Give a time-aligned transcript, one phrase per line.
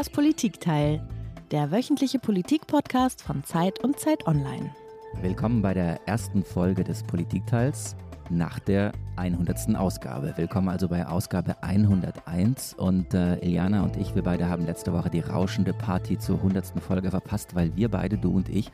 [0.00, 1.06] Das Politikteil,
[1.50, 4.74] der wöchentliche Politik-Podcast von Zeit und Zeit Online.
[5.20, 7.96] Willkommen bei der ersten Folge des Politikteils
[8.30, 9.76] nach der 100.
[9.76, 10.32] Ausgabe.
[10.38, 15.10] Willkommen also bei Ausgabe 101 und äh, Iliana und ich, wir beide haben letzte Woche
[15.10, 16.80] die rauschende Party zur 100.
[16.80, 18.70] Folge verpasst, weil wir beide, du und ich,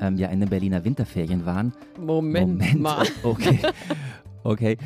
[0.00, 1.74] ähm, ja in den Berliner Winterferien waren.
[2.00, 3.06] Moment, Moment mal.
[3.22, 3.58] Okay,
[4.42, 4.78] okay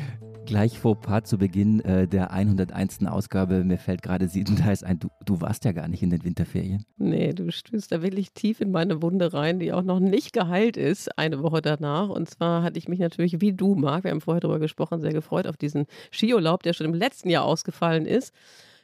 [0.47, 3.05] gleich vor Part zu Beginn äh, der 101.
[3.05, 6.85] Ausgabe, mir fällt gerade siebenteils ein, du, du warst ja gar nicht in den Winterferien.
[6.97, 10.77] Nee, du stößt da wirklich tief in meine Wunde rein, die auch noch nicht geheilt
[10.77, 12.09] ist, eine Woche danach.
[12.09, 15.13] Und zwar hatte ich mich natürlich, wie du, Marc, wir haben vorher darüber gesprochen, sehr
[15.13, 18.33] gefreut auf diesen Skiurlaub, der schon im letzten Jahr ausgefallen ist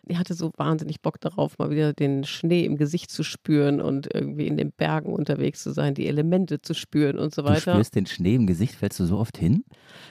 [0.07, 4.13] ich hatte so wahnsinnig Bock darauf, mal wieder den Schnee im Gesicht zu spüren und
[4.13, 7.71] irgendwie in den Bergen unterwegs zu sein, die Elemente zu spüren und so weiter.
[7.71, 9.63] Du spürst den Schnee im Gesicht, fällst du so oft hin?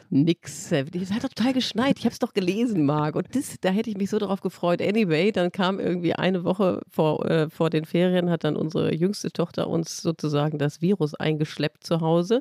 [0.09, 0.73] Nix.
[0.73, 1.98] Es hat doch total geschneit.
[1.98, 3.16] Ich habe es doch gelesen, Marc.
[3.16, 4.80] Und das, da hätte ich mich so darauf gefreut.
[4.80, 9.30] Anyway, dann kam irgendwie eine Woche vor, äh, vor den Ferien, hat dann unsere jüngste
[9.30, 12.40] Tochter uns sozusagen das Virus eingeschleppt zu Hause.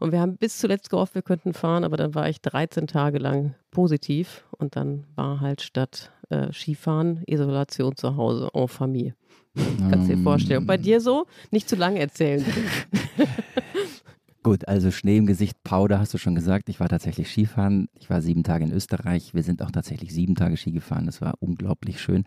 [0.00, 3.18] Und wir haben bis zuletzt gehofft, wir könnten fahren, aber dann war ich 13 Tage
[3.18, 9.14] lang positiv und dann war halt statt äh, Skifahren Isolation zu Hause en Familie.
[9.90, 10.60] Kannst du dir vorstellen.
[10.60, 11.26] Und bei dir so?
[11.50, 12.44] Nicht zu lange erzählen.
[14.42, 16.70] Gut, also Schnee im Gesicht, Powder hast du schon gesagt.
[16.70, 17.88] Ich war tatsächlich Skifahren.
[17.98, 19.34] Ich war sieben Tage in Österreich.
[19.34, 21.04] Wir sind auch tatsächlich sieben Tage Ski gefahren.
[21.04, 22.24] Das war unglaublich schön.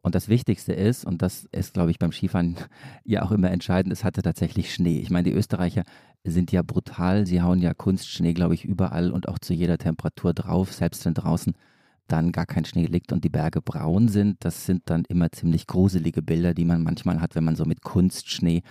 [0.00, 2.56] Und das Wichtigste ist, und das ist, glaube ich, beim Skifahren
[3.04, 5.00] ja auch immer entscheidend, es hatte tatsächlich Schnee.
[5.00, 5.82] Ich meine, die Österreicher
[6.24, 7.26] sind ja brutal.
[7.26, 11.14] Sie hauen ja Kunstschnee, glaube ich, überall und auch zu jeder Temperatur drauf, selbst wenn
[11.14, 11.54] draußen
[12.08, 14.44] dann gar kein Schnee liegt und die Berge braun sind.
[14.44, 17.82] Das sind dann immer ziemlich gruselige Bilder, die man manchmal hat, wenn man so mit
[17.82, 18.62] Kunstschnee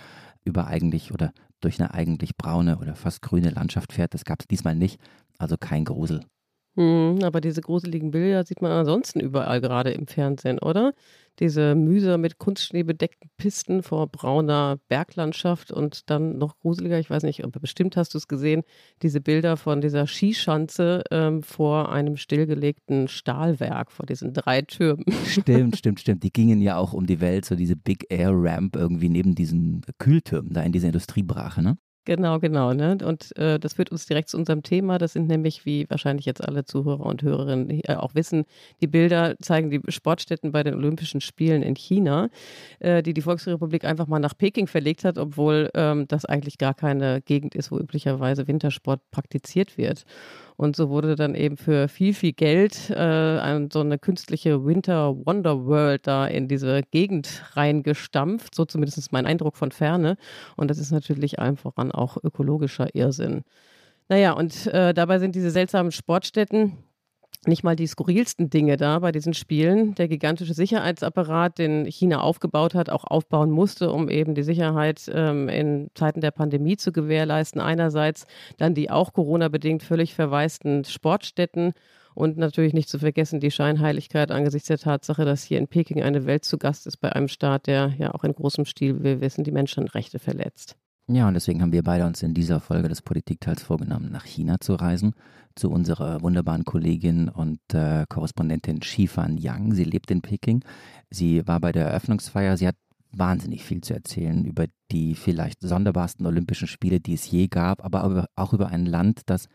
[0.44, 4.14] über eigentlich oder durch eine eigentlich braune oder fast grüne Landschaft fährt.
[4.14, 5.00] Das gab es diesmal nicht.
[5.38, 6.20] Also kein Grusel.
[6.76, 10.92] Hm, aber diese gruseligen Bilder sieht man ansonsten überall gerade im Fernsehen, oder?
[11.40, 17.24] Diese mühsam mit Kunstschnee bedeckten Pisten vor brauner Berglandschaft und dann noch gruseliger, ich weiß
[17.24, 18.62] nicht, aber bestimmt hast du es gesehen,
[19.02, 25.04] diese Bilder von dieser Skischanze ähm, vor einem stillgelegten Stahlwerk, vor diesen drei Türmen.
[25.26, 26.22] Stimmt, stimmt, stimmt.
[26.22, 29.82] Die gingen ja auch um die Welt, so diese Big Air Ramp irgendwie neben diesen
[29.98, 31.78] Kühltürmen da in dieser Industriebrache, ne?
[32.06, 32.74] Genau, genau.
[32.74, 32.98] Ne?
[33.02, 34.98] Und äh, das führt uns direkt zu unserem Thema.
[34.98, 38.44] Das sind nämlich, wie wahrscheinlich jetzt alle Zuhörer und Hörerinnen äh, auch wissen,
[38.82, 42.28] die Bilder zeigen die Sportstätten bei den Olympischen Spielen in China,
[42.78, 46.74] äh, die die Volksrepublik einfach mal nach Peking verlegt hat, obwohl ähm, das eigentlich gar
[46.74, 50.04] keine Gegend ist, wo üblicherweise Wintersport praktiziert wird.
[50.56, 55.64] Und so wurde dann eben für viel, viel Geld äh, so eine künstliche Winter Wonder
[55.66, 58.54] World da in diese Gegend reingestampft.
[58.54, 60.16] So zumindest mein Eindruck von Ferne.
[60.56, 63.42] Und das ist natürlich einfach an auch ökologischer Irrsinn.
[64.08, 66.78] Naja, und äh, dabei sind diese seltsamen Sportstätten
[67.46, 69.94] nicht mal die skurrilsten Dinge da bei diesen Spielen.
[69.94, 75.48] Der gigantische Sicherheitsapparat, den China aufgebaut hat, auch aufbauen musste, um eben die Sicherheit ähm,
[75.48, 77.60] in Zeiten der Pandemie zu gewährleisten.
[77.60, 81.72] Einerseits dann die auch Corona-bedingt völlig verwaisten Sportstätten
[82.14, 86.26] und natürlich nicht zu vergessen die Scheinheiligkeit angesichts der Tatsache, dass hier in Peking eine
[86.26, 89.20] Welt zu Gast ist bei einem Staat, der ja auch in großem Stil, wie wir
[89.20, 90.76] wissen, die Menschenrechte verletzt.
[91.06, 94.58] Ja, und deswegen haben wir beide uns in dieser Folge des Politikteils vorgenommen, nach China
[94.58, 95.12] zu reisen,
[95.54, 99.74] zu unserer wunderbaren Kollegin und äh, Korrespondentin Shifan Yang.
[99.74, 100.64] Sie lebt in Peking.
[101.10, 102.56] Sie war bei der Eröffnungsfeier.
[102.56, 102.76] Sie hat
[103.12, 108.26] wahnsinnig viel zu erzählen über die vielleicht sonderbarsten Olympischen Spiele, die es je gab, aber
[108.34, 109.48] auch über ein Land, das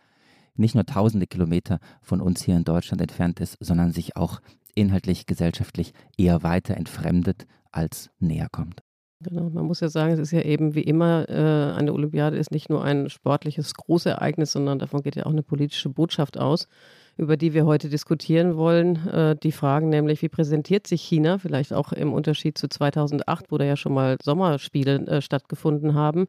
[0.55, 4.39] nicht nur tausende Kilometer von uns hier in Deutschland entfernt ist, sondern sich auch
[4.75, 8.83] inhaltlich, gesellschaftlich eher weiter entfremdet als näher kommt.
[9.21, 12.51] Genau, man muss ja sagen, es ist ja eben wie immer, äh, eine Olympiade ist
[12.51, 16.69] nicht nur ein sportliches Großereignis, sondern davon geht ja auch eine politische Botschaft aus,
[17.17, 18.95] über die wir heute diskutieren wollen.
[19.09, 23.57] Äh, die Fragen nämlich, wie präsentiert sich China, vielleicht auch im Unterschied zu 2008, wo
[23.57, 26.27] da ja schon mal Sommerspiele äh, stattgefunden haben.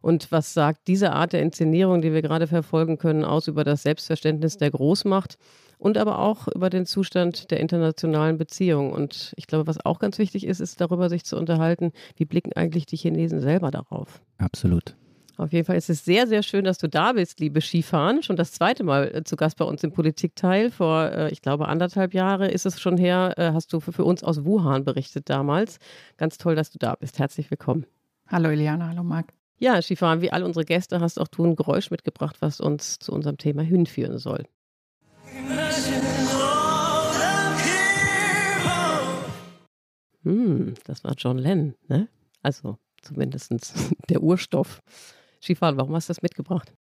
[0.00, 3.82] Und was sagt diese Art der Inszenierung, die wir gerade verfolgen können, aus über das
[3.82, 5.36] Selbstverständnis der Großmacht?
[5.80, 8.92] Und aber auch über den Zustand der internationalen Beziehungen.
[8.92, 12.52] Und ich glaube, was auch ganz wichtig ist, ist darüber sich zu unterhalten, wie blicken
[12.52, 14.20] eigentlich die Chinesen selber darauf.
[14.38, 14.94] Absolut.
[15.38, 18.22] Auf jeden Fall ist es sehr, sehr schön, dass du da bist, liebe Skifahren.
[18.22, 20.70] Schon das zweite Mal äh, zu Gast bei uns im Politikteil.
[20.70, 24.22] Vor, äh, ich glaube, anderthalb Jahre ist es schon her, äh, hast du für uns
[24.22, 25.78] aus Wuhan berichtet damals.
[26.18, 27.18] Ganz toll, dass du da bist.
[27.18, 27.86] Herzlich willkommen.
[28.28, 29.32] Hallo Eliana, hallo Marc.
[29.56, 33.12] Ja, Skifahren, wie all unsere Gäste hast auch du ein Geräusch mitgebracht, was uns zu
[33.12, 34.44] unserem Thema hinführen soll.
[40.22, 42.08] Hm, das war John Lennon, ne?
[42.42, 43.52] Also zumindest
[44.08, 44.80] der Urstoff.
[45.42, 46.72] Skifahren, warum hast du das mitgebracht?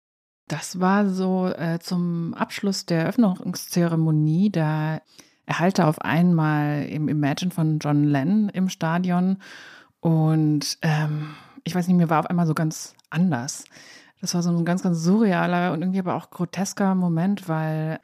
[0.48, 4.50] Das war so äh, zum Abschluss der Eröffnungszeremonie.
[4.50, 5.00] Da
[5.46, 9.38] erhalte auf einmal im Imagine von John Lennon im Stadion.
[10.00, 13.64] Und ähm, ich weiß nicht, mir war auf einmal so ganz anders.
[14.20, 18.00] Das war so ein ganz, ganz surrealer und irgendwie aber auch grotesker Moment, weil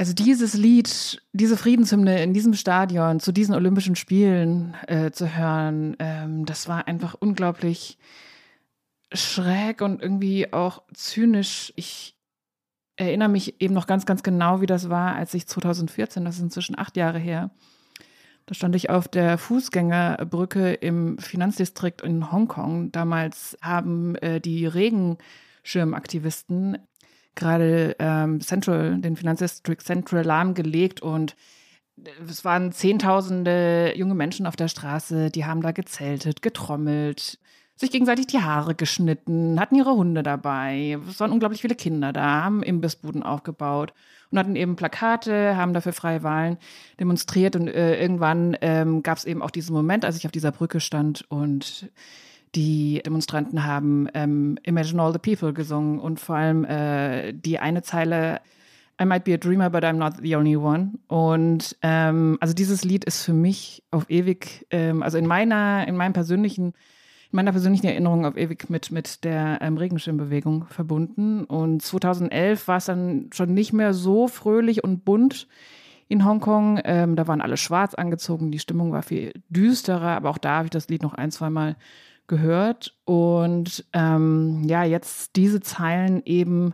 [0.00, 5.94] also dieses Lied, diese Friedenshymne in diesem Stadion zu diesen Olympischen Spielen äh, zu hören,
[5.98, 7.98] ähm, das war einfach unglaublich
[9.12, 11.74] schräg und irgendwie auch zynisch.
[11.76, 12.16] Ich
[12.96, 16.42] erinnere mich eben noch ganz, ganz genau, wie das war, als ich 2014, das ist
[16.42, 17.50] inzwischen acht Jahre her,
[18.46, 22.90] da stand ich auf der Fußgängerbrücke im Finanzdistrikt in Hongkong.
[22.90, 26.78] Damals haben äh, die Regenschirmaktivisten
[27.34, 31.36] gerade ähm, Central, den Finanzdistrikt Central lahmgelegt und
[32.28, 37.38] es waren zehntausende junge Menschen auf der Straße, die haben da gezeltet, getrommelt,
[37.76, 40.98] sich gegenseitig die Haare geschnitten, hatten ihre Hunde dabei.
[41.08, 43.94] Es waren unglaublich viele Kinder da, haben Imbissbuden aufgebaut
[44.30, 46.58] und hatten eben Plakate, haben dafür freie Wahlen
[46.98, 47.56] demonstriert.
[47.56, 50.80] Und äh, irgendwann ähm, gab es eben auch diesen Moment, als ich auf dieser Brücke
[50.80, 51.90] stand und
[52.54, 57.82] die Demonstranten haben ähm, Imagine All the People gesungen und vor allem äh, die eine
[57.82, 58.40] Zeile
[59.00, 60.98] I might be a dreamer, but I'm not the only one.
[61.08, 65.96] Und ähm, also dieses Lied ist für mich auf ewig, ähm, also in meiner, in
[65.96, 66.74] meinem persönlichen
[67.32, 71.44] in meiner persönlichen Erinnerung auf ewig mit, mit der ähm, Regenschirmbewegung verbunden.
[71.44, 75.46] Und 2011 war es dann schon nicht mehr so fröhlich und bunt
[76.08, 76.80] in Hongkong.
[76.84, 80.66] Ähm, da waren alle schwarz angezogen, die Stimmung war viel düsterer, aber auch da habe
[80.66, 81.76] ich das Lied noch ein, zwei Mal
[82.30, 82.96] gehört.
[83.04, 86.72] Und ähm, ja, jetzt diese Zeilen eben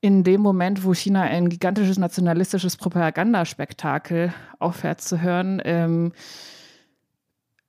[0.00, 6.12] in dem Moment, wo China ein gigantisches nationalistisches Propagandaspektakel aufhört zu hören, ähm,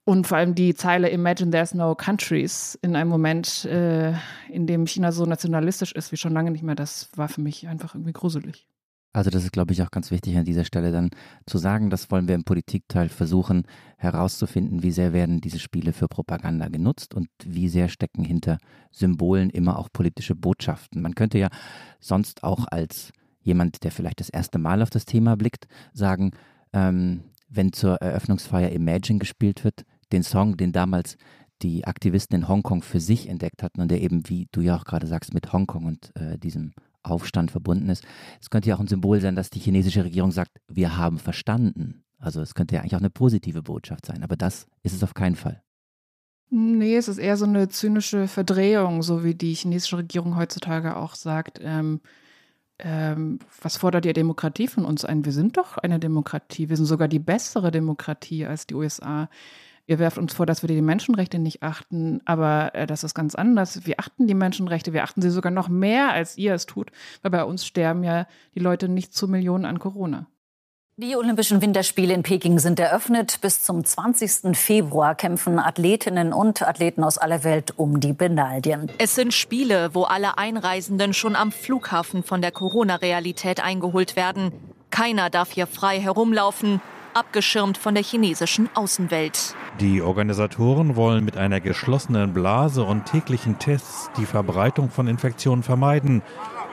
[0.08, 4.14] und vor allem die Zeile Imagine there's no countries in einem Moment, äh,
[4.48, 7.68] in dem China so nationalistisch ist wie schon lange nicht mehr, das war für mich
[7.68, 8.70] einfach irgendwie gruselig.
[9.18, 11.10] Also das ist, glaube ich, auch ganz wichtig an dieser Stelle dann
[11.48, 13.64] zu sagen, das wollen wir im Politikteil versuchen
[13.98, 18.60] herauszufinden, wie sehr werden diese Spiele für Propaganda genutzt und wie sehr stecken hinter
[18.92, 21.02] Symbolen immer auch politische Botschaften.
[21.02, 21.48] Man könnte ja
[22.00, 23.12] sonst auch als
[23.42, 26.30] jemand, der vielleicht das erste Mal auf das Thema blickt, sagen,
[26.72, 31.18] ähm, wenn zur Eröffnungsfeier Imagine gespielt wird, den Song, den damals
[31.64, 34.86] die Aktivisten in Hongkong für sich entdeckt hatten und der eben, wie du ja auch
[34.86, 36.74] gerade sagst, mit Hongkong und äh, diesem
[37.10, 38.04] Aufstand verbunden ist.
[38.42, 42.04] Es könnte ja auch ein Symbol sein, dass die chinesische Regierung sagt, wir haben verstanden.
[42.20, 45.14] Also es könnte ja eigentlich auch eine positive Botschaft sein, aber das ist es auf
[45.14, 45.62] keinen Fall.
[46.50, 51.16] Nee, es ist eher so eine zynische Verdrehung, so wie die chinesische Regierung heutzutage auch
[51.16, 52.00] sagt, ähm,
[52.80, 55.26] ähm, was fordert die Demokratie von uns ein?
[55.26, 59.30] Wir sind doch eine Demokratie, wir sind sogar die bessere Demokratie als die USA.
[59.90, 63.36] Ihr werft uns vor, dass wir die Menschenrechte nicht achten, aber äh, das ist ganz
[63.36, 63.86] anders.
[63.86, 66.92] Wir achten die Menschenrechte, wir achten sie sogar noch mehr, als ihr es tut,
[67.22, 70.28] weil bei uns sterben ja die Leute nicht zu Millionen an Corona.
[70.98, 73.40] Die Olympischen Winterspiele in Peking sind eröffnet.
[73.42, 74.58] Bis zum 20.
[74.58, 78.92] Februar kämpfen Athletinnen und Athleten aus aller Welt um die Medaillen.
[78.98, 84.52] Es sind Spiele, wo alle Einreisenden schon am Flughafen von der Corona-Realität eingeholt werden.
[84.90, 86.82] Keiner darf hier frei herumlaufen
[87.18, 89.56] abgeschirmt von der chinesischen Außenwelt.
[89.80, 96.22] Die Organisatoren wollen mit einer geschlossenen Blase und täglichen Tests die Verbreitung von Infektionen vermeiden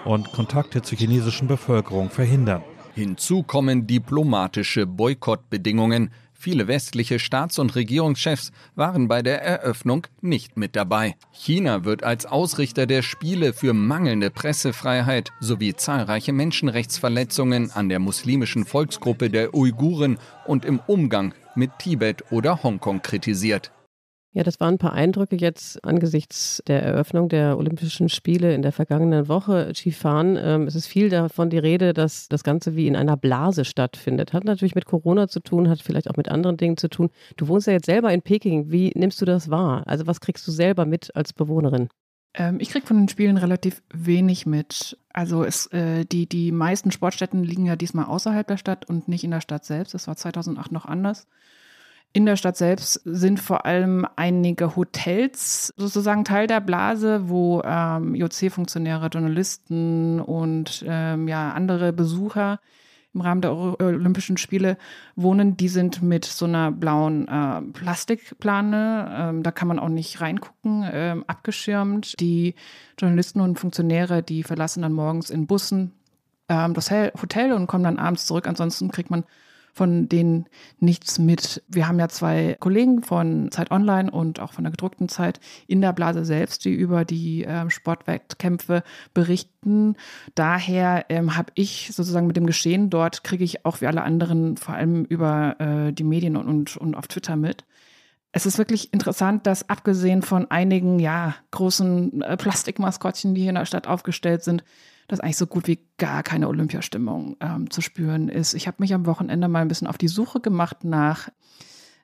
[0.05, 2.63] und Kontakte zur chinesischen Bevölkerung verhindern.
[2.95, 6.13] Hinzu kommen diplomatische Boykottbedingungen,
[6.45, 11.17] Viele westliche Staats- und Regierungschefs waren bei der Eröffnung nicht mit dabei.
[11.33, 18.67] China wird als Ausrichter der Spiele für mangelnde Pressefreiheit sowie zahlreiche Menschenrechtsverletzungen an der muslimischen
[18.67, 23.73] Volksgruppe der Uiguren und im Umgang mit Tibet oder Hongkong kritisiert.
[24.35, 28.73] Ja, das waren ein paar Eindrücke jetzt angesichts der Eröffnung der Olympischen Spiele in der
[28.73, 29.71] vergangenen Woche.
[29.73, 33.65] Skifahren, ähm, es ist viel davon die Rede, dass das Ganze wie in einer Blase
[33.65, 34.33] stattfindet.
[34.33, 37.11] Hat natürlich mit Corona zu tun, hat vielleicht auch mit anderen Dingen zu tun.
[37.37, 38.73] Du wohnst ja jetzt selber in Peking.
[38.73, 39.85] Wie nimmst du das wahr?
[39.87, 41.89] Also was kriegst du selber mit als Bewohnerin?
[42.35, 44.99] Ähm, ich kriege von den Spielen relativ wenig mit.
[45.13, 49.23] Also es, äh, die, die meisten Sportstätten liegen ja diesmal außerhalb der Stadt und nicht
[49.23, 49.95] in der Stadt selbst.
[49.95, 51.29] Das war 2008 noch anders.
[52.17, 58.15] In der Stadt selbst sind vor allem einige Hotels sozusagen Teil der Blase, wo ähm,
[58.15, 62.61] IOC-Funktionäre, Journalisten und ähm, ja, andere Besucher
[63.15, 64.79] im Rahmen der Olympischen Spiele
[65.17, 65.57] wohnen.
[65.57, 70.89] Die sind mit so einer blauen äh, Plastikplane, ähm, da kann man auch nicht reingucken,
[70.93, 72.21] ähm, abgeschirmt.
[72.21, 72.55] Die
[72.97, 75.91] Journalisten und Funktionäre, die verlassen dann morgens in Bussen
[76.49, 78.47] ähm, das Hotel und kommen dann abends zurück.
[78.47, 79.25] Ansonsten kriegt man
[79.75, 80.47] von denen
[80.79, 81.63] nichts mit.
[81.69, 85.81] Wir haben ja zwei Kollegen von Zeit Online und auch von der gedruckten Zeit in
[85.81, 89.97] der Blase selbst, die über die äh, Sportwettkämpfe berichten.
[90.35, 94.57] Daher ähm, habe ich sozusagen mit dem Geschehen dort, kriege ich auch wie alle anderen
[94.57, 97.65] vor allem über äh, die Medien und, und, und auf Twitter mit
[98.37, 103.55] es ist wirklich interessant, dass abgesehen von einigen, ja, großen äh, Plastikmaskottchen, die hier in
[103.55, 104.65] der Stadt aufgestellt sind,
[105.09, 108.55] dass eigentlich so gut wie gar keine Olympiastimmung ähm, zu spüren ist.
[108.55, 111.29] Ich habe mich am Wochenende mal ein bisschen auf die Suche gemacht nach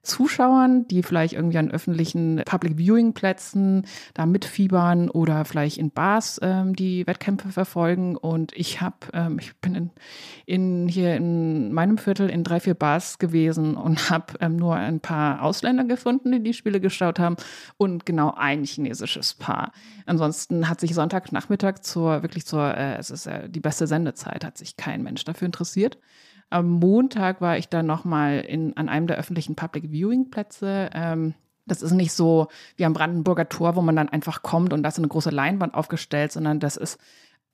[0.03, 6.41] Zuschauern, die vielleicht irgendwie an öffentlichen Public Viewing Plätzen da mitfiebern oder vielleicht in Bars
[6.43, 8.17] ähm, die Wettkämpfe verfolgen.
[8.17, 9.91] Und ich habe, ähm, ich bin in,
[10.47, 15.01] in, hier in meinem Viertel in drei, vier Bars gewesen und habe ähm, nur ein
[15.01, 17.37] paar Ausländer gefunden, die die Spiele geschaut haben
[17.77, 19.73] und genau ein chinesisches Paar.
[20.07, 24.57] Ansonsten hat sich Sonntagnachmittag zur wirklich zur, äh, es ist äh, die beste Sendezeit, hat
[24.57, 25.99] sich kein Mensch dafür interessiert.
[26.51, 30.91] Am Montag war ich dann nochmal an einem der öffentlichen Public Viewing Plätze.
[30.93, 31.35] Ähm,
[31.67, 34.89] das ist nicht so wie am Brandenburger Tor, wo man dann einfach kommt und da
[34.89, 36.99] ist eine große Leinwand aufgestellt, sondern das ist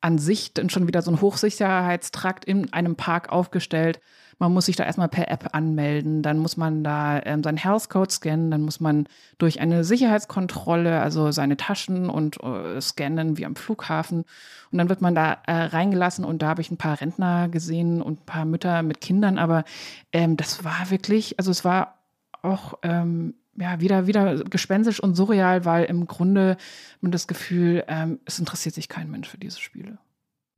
[0.00, 4.00] an sich dann schon wieder so ein Hochsicherheitstrakt in einem Park aufgestellt
[4.38, 7.88] man muss sich da erstmal per App anmelden, dann muss man da ähm, seinen Health
[7.88, 13.47] Code scannen, dann muss man durch eine Sicherheitskontrolle, also seine Taschen und äh, scannen wie
[13.47, 14.25] am Flughafen.
[14.71, 18.03] Und dann wird man da äh, reingelassen und da habe ich ein paar Rentner gesehen
[18.03, 19.65] und ein paar Mütter mit Kindern, aber
[20.12, 21.99] ähm, das war wirklich, also es war
[22.43, 26.56] auch ähm, ja, wieder, wieder gespenstisch und surreal, weil im Grunde
[27.00, 29.98] man das Gefühl, ähm, es interessiert sich kein Mensch für diese Spiele.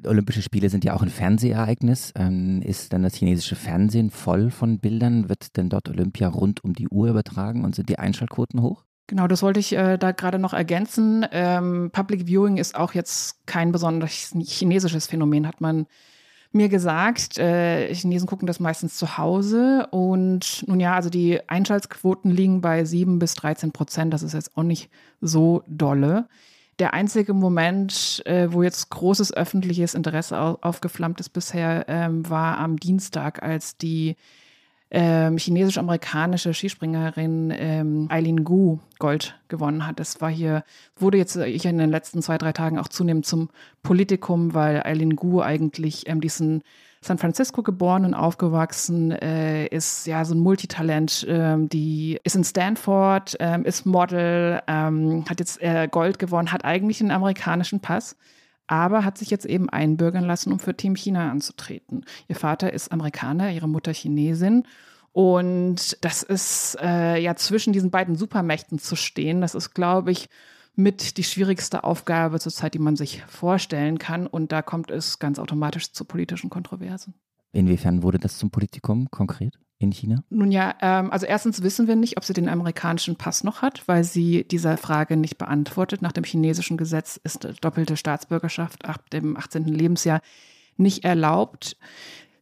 [0.05, 2.13] Olympische Spiele sind ja auch ein Fernsehereignis.
[2.15, 5.29] Ähm, ist dann das chinesische Fernsehen voll von Bildern?
[5.29, 8.85] Wird denn dort Olympia rund um die Uhr übertragen und sind die Einschaltquoten hoch?
[9.09, 11.27] Genau, das wollte ich äh, da gerade noch ergänzen.
[11.33, 15.87] Ähm, Public Viewing ist auch jetzt kein besonders chinesisches Phänomen, hat man
[16.53, 17.39] mir gesagt.
[17.39, 19.87] Äh, Chinesen gucken das meistens zu Hause.
[19.91, 24.13] Und nun ja, also die Einschaltquoten liegen bei 7 bis 13 Prozent.
[24.13, 24.91] Das ist jetzt auch nicht
[25.21, 26.29] so dolle.
[26.79, 32.59] Der einzige Moment, äh, wo jetzt großes öffentliches Interesse au aufgeflammt ist bisher, ähm, war
[32.59, 34.17] am Dienstag, als die
[34.91, 40.01] ähm, chinesisch-amerikanische Skispringerin ähm, Eileen Gu Gold gewonnen hat.
[40.01, 40.65] Das war hier,
[40.97, 43.51] wurde jetzt ich in den letzten zwei, drei Tagen auch zunehmend zum
[43.83, 46.63] Politikum, weil Eileen Gu eigentlich ähm, diesen
[47.01, 51.25] San Francisco geboren und aufgewachsen, äh, ist ja so ein Multitalent.
[51.29, 56.65] Ähm, die ist in Stanford, ähm, ist Model, ähm, hat jetzt äh, Gold gewonnen, hat
[56.65, 58.17] eigentlich einen amerikanischen Pass
[58.69, 62.05] aber hat sich jetzt eben einbürgern lassen, um für Team China anzutreten.
[62.29, 64.65] Ihr Vater ist Amerikaner, ihre Mutter Chinesin.
[65.13, 69.41] Und das ist äh, ja zwischen diesen beiden Supermächten zu stehen.
[69.41, 70.29] Das ist, glaube ich,
[70.77, 74.29] mit die schwierigste Aufgabe zurzeit, die man sich vorstellen kann.
[74.29, 77.15] Und da kommt es ganz automatisch zu politischen Kontroversen.
[77.53, 80.23] Inwiefern wurde das zum Politikum konkret in China?
[80.29, 83.87] Nun ja, ähm, also erstens wissen wir nicht, ob sie den amerikanischen Pass noch hat,
[83.87, 86.03] weil sie dieser Frage nicht beantwortet.
[86.03, 89.65] Nach dem chinesischen Gesetz ist doppelte Staatsbürgerschaft ab dem 18.
[89.65, 90.21] Lebensjahr
[90.77, 91.77] nicht erlaubt.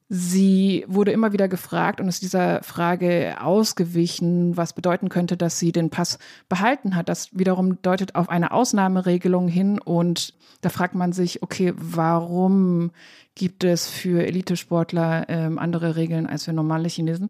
[0.08, 5.72] Sie wurde immer wieder gefragt und ist dieser Frage ausgewichen, was bedeuten könnte, dass sie
[5.72, 7.08] den Pass behalten hat.
[7.08, 12.92] Das wiederum deutet auf eine Ausnahmeregelung hin und da fragt man sich, okay, warum
[13.34, 17.28] gibt es für Elitesportler ähm, andere Regeln als für normale Chinesen?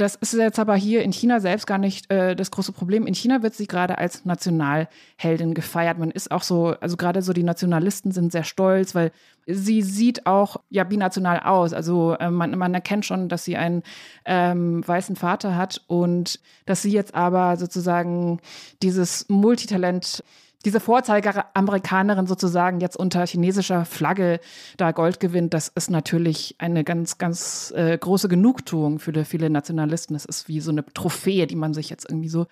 [0.00, 3.06] Das ist jetzt aber hier in China selbst gar nicht äh, das große Problem.
[3.06, 5.98] In China wird sie gerade als Nationalheldin gefeiert.
[5.98, 9.12] Man ist auch so, also gerade so die Nationalisten sind sehr stolz, weil
[9.46, 11.74] sie sieht auch ja binational aus.
[11.74, 13.82] Also äh, man, man erkennt schon, dass sie einen
[14.24, 18.40] ähm, weißen Vater hat und dass sie jetzt aber sozusagen
[18.82, 20.24] dieses Multitalent
[20.64, 24.40] diese Vorzeigeamerikanerin sozusagen jetzt unter chinesischer Flagge
[24.76, 30.14] da Gold gewinnt, das ist natürlich eine ganz, ganz äh, große Genugtuung für viele Nationalisten.
[30.14, 32.46] Das ist wie so eine Trophäe, die man sich jetzt irgendwie so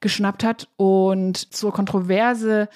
[0.00, 0.68] geschnappt hat.
[0.76, 2.68] Und zur Kontroverse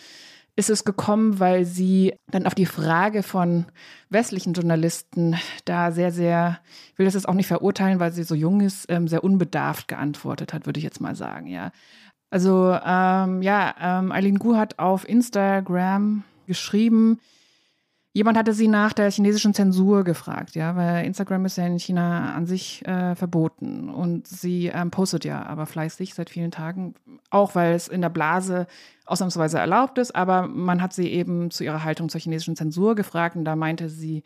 [0.56, 3.66] ist es gekommen, weil sie dann auf die Frage von
[4.08, 6.60] westlichen Journalisten da sehr, sehr,
[6.92, 9.86] ich will das jetzt auch nicht verurteilen, weil sie so jung ist, ähm, sehr unbedarft
[9.86, 11.72] geantwortet hat, würde ich jetzt mal sagen, ja.
[12.36, 17.18] Also ähm, ja, ähm, Eileen Gu hat auf Instagram geschrieben,
[18.12, 22.34] jemand hatte sie nach der chinesischen Zensur gefragt, ja, weil Instagram ist ja in China
[22.34, 23.88] an sich äh, verboten.
[23.88, 26.94] Und sie ähm, postet ja aber fleißig seit vielen Tagen,
[27.30, 28.66] auch weil es in der Blase
[29.06, 33.36] ausnahmsweise erlaubt ist, aber man hat sie eben zu ihrer Haltung zur chinesischen Zensur gefragt
[33.36, 34.24] und da meinte sie,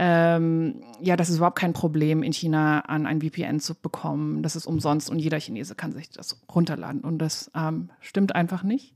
[0.00, 4.44] ähm, ja, das ist überhaupt kein Problem, in China an ein VPN zu bekommen.
[4.44, 7.00] Das ist umsonst und jeder Chinese kann sich das runterladen.
[7.00, 8.94] Und das ähm, stimmt einfach nicht.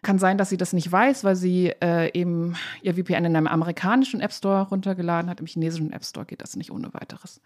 [0.00, 3.46] Kann sein, dass sie das nicht weiß, weil sie äh, eben ihr VPN in einem
[3.46, 5.40] amerikanischen App Store runtergeladen hat.
[5.40, 7.42] Im chinesischen App Store geht das nicht ohne weiteres.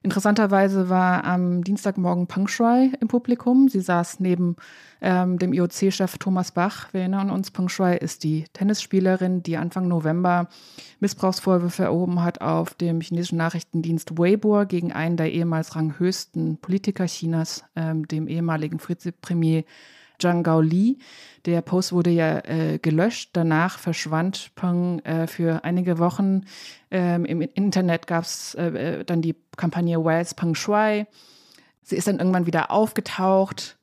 [0.00, 3.68] Interessanterweise war am Dienstagmorgen Peng Shuai im Publikum.
[3.68, 4.54] Sie saß neben
[5.00, 6.92] ähm, dem IOC-Chef Thomas Bach.
[6.92, 10.48] Wir erinnern uns, Peng Shuai ist die Tennisspielerin, die Anfang November
[11.00, 17.64] Missbrauchsvorwürfe erhoben hat auf dem chinesischen Nachrichtendienst Weibo gegen einen der ehemals ranghöchsten Politiker Chinas,
[17.74, 19.64] ähm, dem ehemaligen Vizepremier
[20.18, 20.98] Zhang Gaoli.
[21.46, 23.30] Der Post wurde ja äh, gelöscht.
[23.32, 26.42] Danach verschwand Peng äh, für einige Wochen.
[26.90, 31.06] Ähm, Im Internet gab es äh, äh, dann die Kampagne Where's Peng Shui.
[31.82, 33.78] Sie ist dann irgendwann wieder aufgetaucht.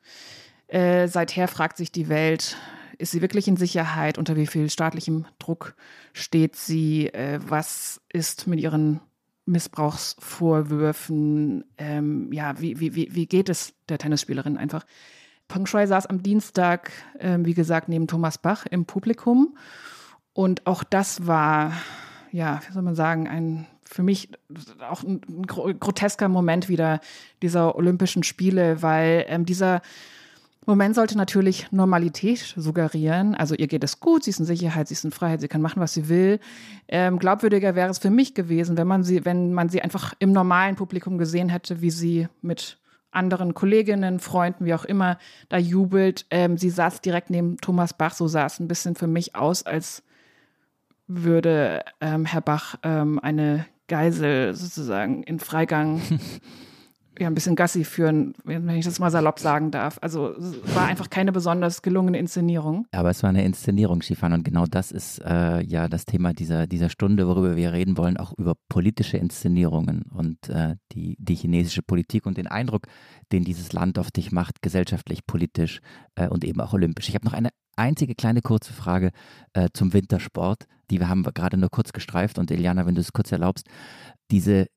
[0.68, 2.58] Äh, seither fragt sich die Welt,
[2.98, 4.18] ist sie wirklich in Sicherheit?
[4.18, 5.76] Unter wie viel staatlichem Druck
[6.14, 7.08] steht sie?
[7.08, 9.02] Äh, was ist mit ihren
[9.46, 11.66] Missbrauchsvorwürfen?
[11.78, 14.86] Ähm, ja, wie, wie, wie geht es der Tennisspielerin einfach?
[15.48, 19.58] Peng Shui saß am Dienstag, äh, wie gesagt, neben Thomas Bach im Publikum.
[20.34, 21.74] Und auch das war,
[22.32, 24.30] ja, wie soll man sagen, ein für mich
[24.90, 27.00] auch ein grotesker Moment wieder
[27.42, 29.82] dieser Olympischen Spiele, weil ähm, dieser
[30.66, 33.36] Moment sollte natürlich Normalität suggerieren.
[33.36, 35.62] Also ihr geht es gut, sie ist in Sicherheit, sie ist in Freiheit, sie kann
[35.62, 36.40] machen, was sie will.
[36.88, 40.32] Ähm, glaubwürdiger wäre es für mich gewesen, wenn man sie, wenn man sie einfach im
[40.32, 42.80] normalen Publikum gesehen hätte, wie sie mit
[43.16, 45.18] anderen Kolleginnen, Freunden, wie auch immer,
[45.50, 46.26] da jubelt.
[46.30, 49.64] Ähm, sie saß direkt neben Thomas Bach, so sah es ein bisschen für mich aus,
[49.64, 50.04] als
[51.08, 56.02] würde ähm, Herr Bach ähm, eine Geisel sozusagen in Freigang
[57.20, 59.98] ja, ein bisschen Gassi führen, wenn ich das mal salopp sagen darf.
[60.02, 62.86] Also es war einfach keine besonders gelungene Inszenierung.
[62.92, 66.68] Aber es war eine Inszenierung, Schifan, und genau das ist äh, ja das Thema dieser,
[66.68, 71.82] dieser Stunde, worüber wir reden wollen, auch über politische Inszenierungen und äh, die, die chinesische
[71.82, 72.88] Politik und den Eindruck,
[73.32, 75.80] den dieses Land auf dich macht, gesellschaftlich, politisch
[76.16, 77.10] äh, und eben auch olympisch.
[77.10, 79.12] Ich habe noch eine einzige kleine kurze Frage
[79.54, 83.14] äh, zum Wintersport, die wir haben gerade nur kurz gestreift und Eliana, wenn du es
[83.14, 83.68] kurz erlaubst,
[84.32, 84.68] diese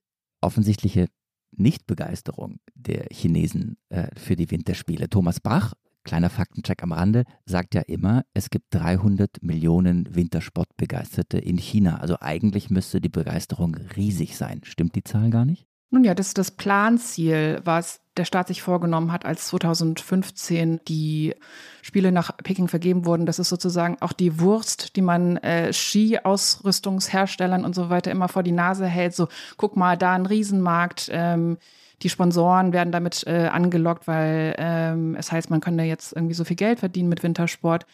[0.40, 1.06] offensichtliche
[1.52, 5.08] Nichtbegeisterung der Chinesen äh, für die Winterspiele.
[5.08, 5.74] Thomas Bach,
[6.04, 11.98] kleiner Faktencheck am Rande, sagt ja immer, es gibt 300 Millionen Wintersportbegeisterte in China.
[11.98, 14.60] Also eigentlich müsste die Begeisterung riesig sein.
[14.64, 15.67] Stimmt die Zahl gar nicht?
[15.90, 21.34] Nun ja, das ist das Planziel, was der Staat sich vorgenommen hat, als 2015 die
[21.80, 23.24] Spiele nach Peking vergeben wurden.
[23.24, 28.42] Das ist sozusagen auch die Wurst, die man äh, Ski-Ausrüstungsherstellern und so weiter immer vor
[28.42, 29.14] die Nase hält.
[29.14, 31.08] So, guck mal, da ein Riesenmarkt.
[31.10, 31.56] Ähm,
[32.02, 36.44] die Sponsoren werden damit äh, angelockt, weil ähm, es heißt, man könnte jetzt irgendwie so
[36.44, 37.86] viel Geld verdienen mit Wintersport.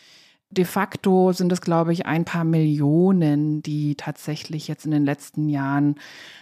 [0.56, 5.48] De facto sind es, glaube ich, ein paar Millionen, die tatsächlich jetzt in den letzten
[5.48, 5.96] Jahren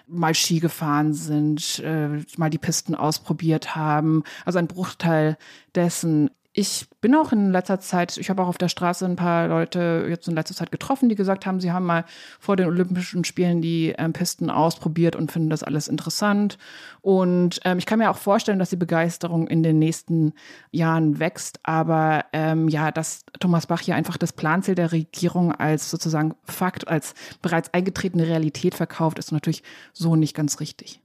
[0.06, 4.22] mal Ski gefahren sind, äh, mal die Pisten ausprobiert haben.
[4.44, 5.38] Also ein Bruchteil
[5.74, 9.48] dessen ich bin auch in letzter Zeit, ich habe auch auf der Straße ein paar
[9.48, 12.04] Leute jetzt in letzter Zeit getroffen, die gesagt haben, sie haben mal
[12.38, 16.58] vor den Olympischen Spielen die ähm, Pisten ausprobiert und finden das alles interessant.
[17.00, 20.34] Und ähm, ich kann mir auch vorstellen, dass die Begeisterung in den nächsten
[20.70, 21.60] Jahren wächst.
[21.62, 26.86] Aber ähm, ja, dass Thomas Bach hier einfach das Planziel der Regierung als sozusagen Fakt,
[26.86, 29.62] als bereits eingetretene Realität verkauft, ist natürlich
[29.94, 31.01] so nicht ganz richtig.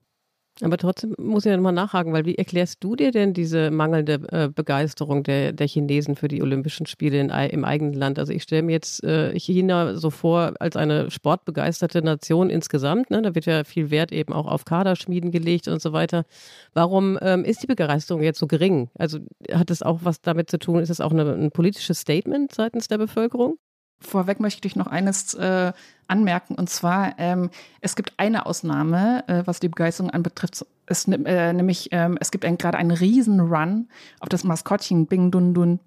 [0.62, 4.22] Aber trotzdem muss ich ja nochmal nachhaken, weil wie erklärst du dir denn diese mangelnde
[4.32, 8.18] äh, Begeisterung der, der Chinesen für die Olympischen Spiele in, im eigenen Land?
[8.18, 13.12] Also ich stelle mir jetzt äh, China so vor als eine sportbegeisterte Nation insgesamt.
[13.12, 13.22] Ne?
[13.22, 16.26] Da wird ja viel Wert eben auch auf Kaderschmieden gelegt und so weiter.
[16.74, 18.90] Warum ähm, ist die Begeisterung jetzt so gering?
[18.98, 19.20] Also
[19.52, 20.80] hat es auch was damit zu tun?
[20.80, 23.58] Ist es auch eine, ein politisches Statement seitens der Bevölkerung?
[24.00, 25.74] Vorweg möchte ich noch eines äh,
[26.08, 27.50] anmerken, und zwar, ähm,
[27.82, 32.46] es gibt eine Ausnahme, äh, was die Begeisterung anbetrifft, es, äh, nämlich ähm, es gibt
[32.60, 35.80] gerade einen Riesenrun auf das Maskottchen Bing Dun Dun.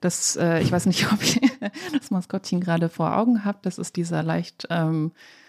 [0.00, 3.66] Das, äh, ich weiß nicht, ob ihr das Maskottchen gerade vor Augen habt.
[3.66, 5.43] Das ist dieser leicht ähm, äh,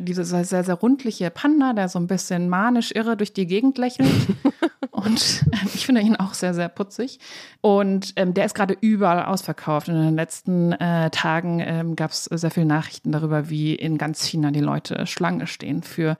[0.00, 4.08] dieser sehr, sehr rundliche Panda, der so ein bisschen manisch irre durch die Gegend lächelt.
[4.90, 7.20] Und äh, ich finde ihn auch sehr, sehr putzig.
[7.60, 9.88] Und ähm, der ist gerade überall ausverkauft.
[9.88, 13.98] Und in den letzten äh, Tagen ähm, gab es sehr viele Nachrichten darüber, wie in
[13.98, 16.16] ganz China die Leute Schlange stehen für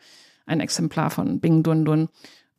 [0.47, 2.09] ein Exemplar von Bing Dun Dun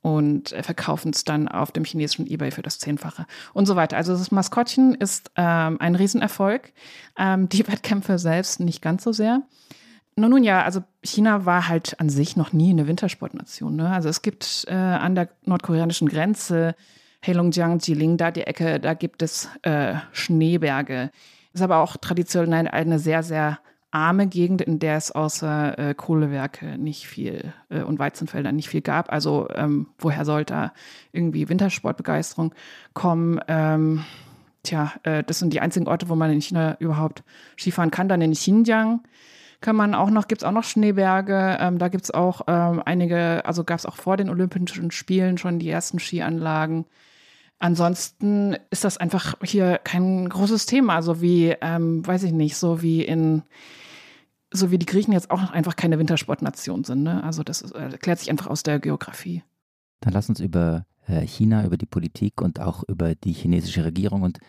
[0.02, 3.98] und äh, verkaufen es dann auf dem chinesischen Ebay für das Zehnfache und so weiter.
[3.98, 6.72] Also das Maskottchen ist ähm, ein Riesenerfolg.
[7.18, 9.42] Ähm, die Wettkämpfe selbst nicht ganz so sehr.
[10.16, 13.76] Nun, nun ja, also China war halt an sich noch nie eine Wintersportnation.
[13.76, 13.90] Ne?
[13.90, 16.76] Also es gibt äh, an der nordkoreanischen Grenze
[17.26, 21.12] Heilongjiang, Jilin, da die Ecke, da gibt es äh, Schneeberge.
[21.54, 23.60] Ist aber auch traditionell eine sehr, sehr
[23.92, 28.82] arme Gegend, in der es außer äh, Kohlewerke nicht viel äh, und Weizenfelder nicht viel
[28.82, 29.12] gab.
[29.12, 30.74] Also ähm, woher soll da
[31.12, 32.54] irgendwie Wintersportbegeisterung
[32.94, 33.40] kommen?
[33.48, 34.06] Ähm,
[34.64, 37.24] tja, äh, das sind die einzigen Orte, wo man in China überhaupt
[37.58, 38.10] Skifahren kann.
[38.10, 39.02] Dann in Xinjiang
[39.62, 41.58] kann man auch noch, gibt es auch noch Schneeberge.
[41.60, 45.60] Ähm, da es auch ähm, einige, also gab es auch vor den Olympischen Spielen schon
[45.60, 46.86] die ersten Skianlagen.
[47.60, 52.82] Ansonsten ist das einfach hier kein großes Thema, so wie, ähm, weiß ich nicht, so
[52.82, 53.44] wie in,
[54.50, 57.04] so wie die Griechen jetzt auch einfach keine Wintersportnation sind.
[57.04, 57.22] Ne?
[57.22, 59.44] Also das ist, äh, erklärt sich einfach aus der Geografie.
[60.00, 64.22] Dann lass uns über äh, China, über die Politik und auch über die chinesische Regierung
[64.22, 64.40] und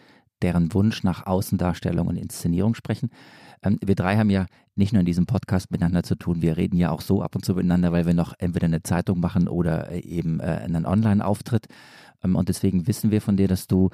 [0.42, 3.10] deren Wunsch nach Außendarstellung und Inszenierung sprechen.
[3.62, 6.76] Ähm, wir drei haben ja nicht nur in diesem Podcast miteinander zu tun, wir reden
[6.76, 9.90] ja auch so ab und zu miteinander, weil wir noch entweder eine Zeitung machen oder
[9.90, 11.66] äh, eben äh, einen Online-Auftritt.
[12.24, 13.90] Ähm, und deswegen wissen wir von dir, dass du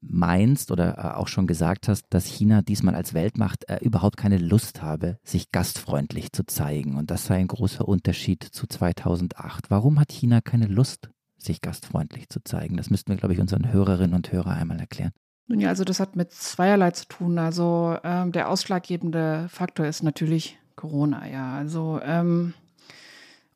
[0.00, 4.80] meinst oder äh, auch schon gesagt hast, dass China diesmal als Weltmacht überhaupt keine Lust
[4.82, 6.96] habe, sich gastfreundlich zu zeigen.
[6.96, 9.70] Und das sei ein großer Unterschied zu 2008.
[9.70, 12.76] Warum hat China keine Lust, sich gastfreundlich zu zeigen?
[12.76, 15.12] Das müssten wir, glaube ich, unseren Hörerinnen und Hörern einmal erklären.
[15.48, 17.38] Nun ja, also das hat mit zweierlei zu tun.
[17.38, 21.54] Also ähm, der ausschlaggebende Faktor ist natürlich Corona, ja.
[21.54, 22.52] Also ähm,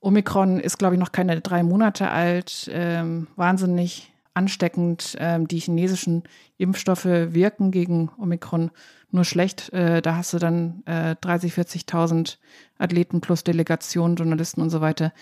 [0.00, 5.16] Omikron ist, glaube ich, noch keine drei Monate alt, ähm, wahnsinnig ansteckend.
[5.20, 6.22] Ähm, die chinesischen
[6.56, 8.70] Impfstoffe wirken gegen Omikron
[9.10, 9.70] nur schlecht.
[9.74, 12.38] Äh, da hast du dann äh, 30, 40.000
[12.78, 15.12] Athleten plus Delegationen, Journalisten und so weiter,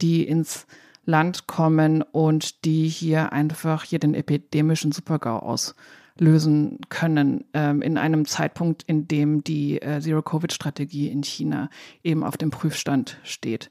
[0.00, 0.66] die ins
[1.04, 5.74] Land kommen und die hier einfach hier den epidemischen Supergau aus
[6.20, 11.70] lösen können ähm, in einem Zeitpunkt, in dem die äh, Zero-Covid-Strategie in China
[12.04, 13.70] eben auf dem Prüfstand steht.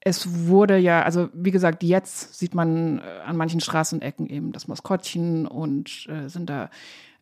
[0.00, 4.68] Es wurde ja, also wie gesagt, jetzt sieht man äh, an manchen Straßenecken eben das
[4.68, 6.70] Maskottchen und äh, sind da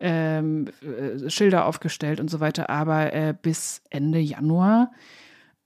[0.00, 2.68] ähm, äh, Schilder aufgestellt und so weiter.
[2.68, 4.90] Aber äh, bis Ende Januar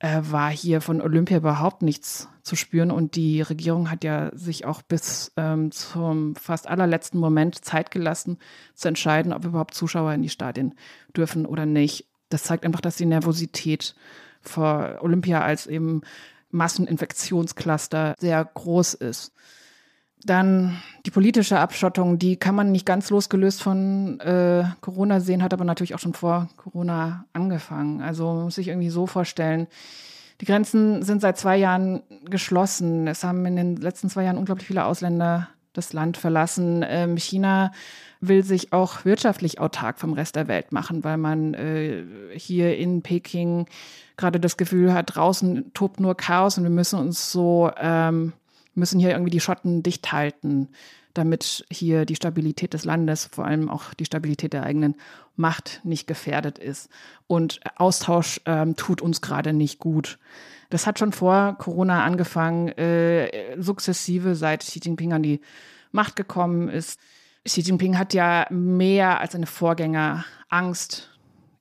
[0.01, 2.91] äh, war hier von Olympia überhaupt nichts zu spüren.
[2.91, 8.39] Und die Regierung hat ja sich auch bis ähm, zum fast allerletzten Moment Zeit gelassen,
[8.75, 10.75] zu entscheiden, ob überhaupt Zuschauer in die Stadien
[11.17, 12.07] dürfen oder nicht.
[12.31, 13.95] Das zeigt einfach, dass die Nervosität
[14.41, 16.01] vor Olympia als eben
[16.51, 19.33] Masseninfektionscluster sehr groß ist.
[20.25, 25.55] Dann die politische Abschottung, die kann man nicht ganz losgelöst von äh, Corona sehen, hat
[25.55, 28.03] aber natürlich auch schon vor Corona angefangen.
[28.03, 29.67] Also man muss sich irgendwie so vorstellen,
[30.41, 33.07] die Grenzen sind seit zwei Jahren geschlossen.
[33.07, 36.85] Es haben in den letzten zwei Jahren unglaublich viele Ausländer das Land verlassen.
[36.87, 37.73] Ähm, China
[38.21, 42.05] will sich auch wirtschaftlich autark vom Rest der Welt machen, weil man äh,
[42.35, 43.67] hier in Peking
[44.17, 48.33] gerade das Gefühl hat, draußen tobt nur Chaos und wir müssen uns so ähm,
[48.81, 50.69] müssen hier irgendwie die Schotten dicht halten,
[51.15, 54.97] damit hier die Stabilität des Landes, vor allem auch die Stabilität der eigenen
[55.37, 56.89] Macht nicht gefährdet ist.
[57.27, 60.19] Und Austausch ähm, tut uns gerade nicht gut.
[60.69, 65.41] Das hat schon vor Corona angefangen, äh, sukzessive, seit Xi Jinping an die
[65.93, 67.01] Macht gekommen ist.
[67.45, 71.11] Xi Jinping hat ja mehr als seine Vorgänger Angst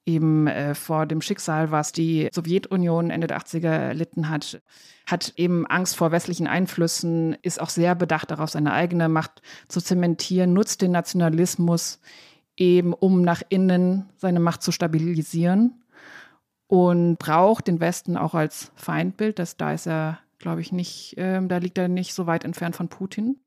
[0.06, 4.62] eben äh, vor dem Schicksal, was die Sowjetunion Ende der 80er erlitten hat,
[5.12, 9.82] hat eben Angst vor westlichen Einflüssen, ist auch sehr bedacht darauf, seine eigene Macht zu
[9.82, 12.00] zementieren, nutzt den Nationalismus
[12.58, 15.84] eben, um nach innen seine Macht zu stabilisieren
[16.68, 19.40] und braucht den Westen auch als Feindbild.
[19.40, 22.76] Das, da ist er, glaube ich, nicht, äh, da liegt er nicht so weit entfernt
[22.76, 23.40] von Putin.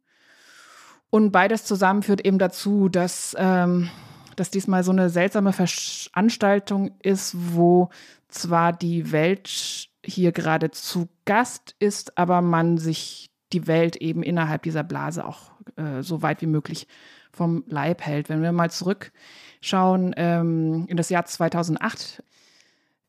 [1.10, 3.90] Und beides zusammen führt eben dazu, dass ähm,
[4.36, 7.90] dass diesmal so eine seltsame Veranstaltung ist, wo
[8.28, 14.62] zwar die Welt hier gerade zu Gast ist, aber man sich die Welt eben innerhalb
[14.62, 16.86] dieser Blase auch äh, so weit wie möglich
[17.32, 18.28] vom Leib hält.
[18.28, 22.22] Wenn wir mal zurückschauen ähm, in das Jahr 2008,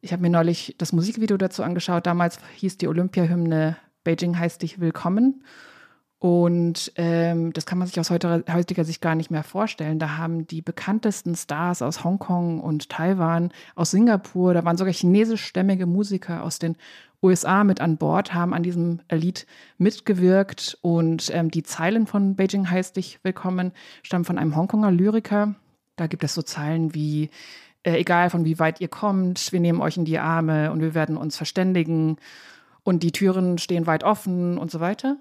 [0.01, 2.06] ich habe mir neulich das Musikvideo dazu angeschaut.
[2.06, 5.43] Damals hieß die Olympiahymne Beijing heißt dich willkommen.
[6.23, 9.99] Und ähm, das kann man sich aus heutiger Sicht gar nicht mehr vorstellen.
[9.99, 15.86] Da haben die bekanntesten Stars aus Hongkong und Taiwan, aus Singapur, da waren sogar chinesischstämmige
[15.86, 16.77] Musiker aus den
[17.21, 19.45] USA mit an Bord, haben an diesem Lied
[19.77, 20.77] mitgewirkt.
[20.81, 25.55] Und ähm, die Zeilen von Beijing heißt dich willkommen stammen von einem Hongkonger Lyriker.
[25.97, 27.31] Da gibt es so Zeilen wie,
[27.83, 30.93] äh, egal von wie weit ihr kommt, wir nehmen euch in die Arme und wir
[30.93, 32.15] werden uns verständigen
[32.83, 35.17] und die Türen stehen weit offen und so weiter.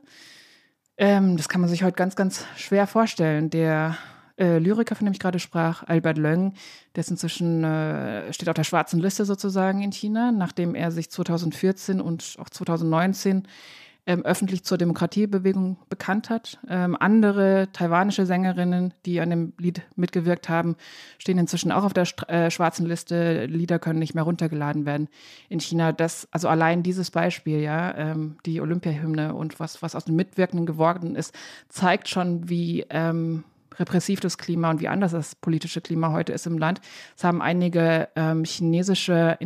[1.03, 3.51] Ähm, das kann man sich heute ganz, ganz schwer vorstellen.
[3.51, 3.97] Der
[4.39, 6.55] äh, Lyriker, von dem ich gerade sprach, Albert Löng,
[6.95, 11.11] der ist inzwischen, äh, steht auf der schwarzen Liste sozusagen in China, nachdem er sich
[11.11, 13.49] 2014 und auch 2019
[14.07, 16.59] ähm, öffentlich zur Demokratiebewegung bekannt hat.
[16.69, 20.77] Ähm, andere taiwanische Sängerinnen, die an dem Lied mitgewirkt haben,
[21.19, 23.47] stehen inzwischen auch auf der äh, schwarzen Liste.
[23.47, 25.09] Lieder können nicht mehr runtergeladen werden
[25.49, 25.93] in China.
[25.93, 30.67] Das, also allein dieses Beispiel, ja, ähm, die Olympiahymne und was, was aus den Mitwirkenden
[30.67, 31.35] geworden ist,
[31.69, 33.45] zeigt schon, wie ähm,
[33.79, 36.81] repressiv das Klima und wie anders das politische Klima heute ist im Land.
[37.17, 39.37] Es haben einige ähm, chinesische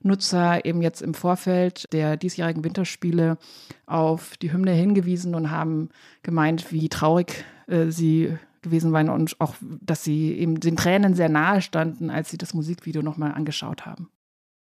[0.00, 3.38] Internetnutzer eben jetzt im Vorfeld der diesjährigen Winterspiele
[3.86, 5.90] auf die Hymne hingewiesen und haben
[6.22, 11.28] gemeint, wie traurig äh, sie gewesen waren und auch, dass sie eben den Tränen sehr
[11.28, 14.08] nahe standen, als sie das Musikvideo nochmal angeschaut haben.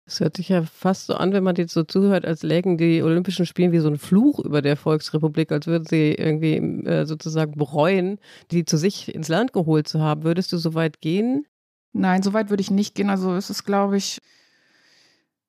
[0.05, 3.03] Es hört sich ja fast so an, wenn man jetzt so zuhört, als lägen die
[3.03, 6.55] Olympischen Spiele wie so ein Fluch über der Volksrepublik, als würden sie irgendwie
[6.87, 8.19] äh, sozusagen bereuen,
[8.51, 10.23] die zu sich ins Land geholt zu haben.
[10.23, 11.45] Würdest du so weit gehen?
[11.91, 13.09] Nein, so weit würde ich nicht gehen.
[13.09, 14.21] Also es ist, glaube ich,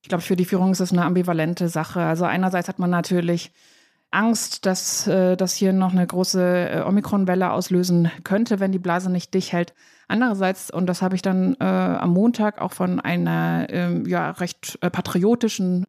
[0.09, 2.01] ich glaube, für die Führung ist es eine ambivalente Sache.
[2.01, 3.53] Also einerseits hat man natürlich
[4.11, 9.13] Angst, dass äh, das hier noch eine große äh, Omikron-Welle auslösen könnte, wenn die Blase
[9.13, 9.75] nicht dicht hält.
[10.07, 14.79] Andererseits, und das habe ich dann äh, am Montag auch von einer ähm, ja, recht
[14.81, 15.85] äh, patriotischen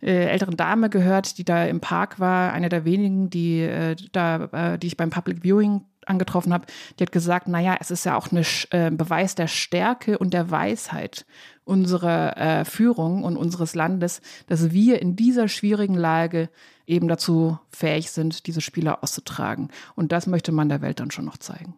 [0.00, 4.96] älteren Dame gehört, die da im Park war, eine der wenigen, die da, die ich
[4.96, 6.66] beim Public Viewing angetroffen habe,
[6.98, 10.50] die hat gesagt, naja, es ist ja auch ein äh, Beweis der Stärke und der
[10.50, 11.26] Weisheit
[11.64, 16.48] unserer äh, Führung und unseres Landes, dass wir in dieser schwierigen Lage
[16.86, 19.68] eben dazu fähig sind, diese Spiele auszutragen.
[19.94, 21.74] Und das möchte man der Welt dann schon noch zeigen.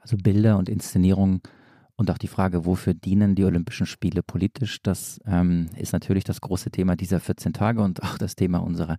[0.00, 1.40] Also Bilder und Inszenierungen
[1.96, 6.40] und auch die Frage, wofür dienen die Olympischen Spiele politisch, das ähm, ist natürlich das
[6.40, 8.98] große Thema dieser 14 Tage und auch das Thema unserer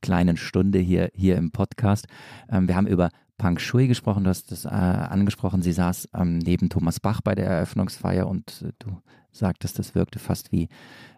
[0.00, 2.06] kleinen Stunde hier, hier im Podcast.
[2.50, 5.62] Ähm, wir haben über Pang Shui gesprochen, du hast das äh, angesprochen.
[5.62, 9.00] Sie saß ähm, neben Thomas Bach bei der Eröffnungsfeier und äh, du
[9.32, 10.68] sagtest, das wirkte fast wie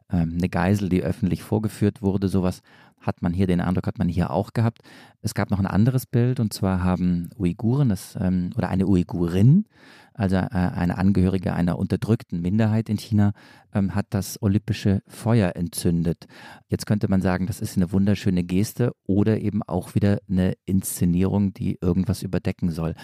[0.09, 2.29] ähm, eine Geisel, die öffentlich vorgeführt wurde.
[2.29, 2.63] Sowas
[3.03, 4.79] hat man hier, den Eindruck hat man hier auch gehabt.
[5.21, 9.67] Es gab noch ein anderes Bild und zwar haben Uiguren das, ähm, oder eine Uigurin,
[10.15, 13.33] also äh, eine Angehörige einer unterdrückten Minderheit in China,
[13.75, 16.27] ähm, hat das olympische Feuer entzündet.
[16.69, 21.53] Jetzt könnte man sagen, das ist eine wunderschöne Geste oder eben auch wieder eine Inszenierung,
[21.53, 22.95] die irgendwas überdecken soll.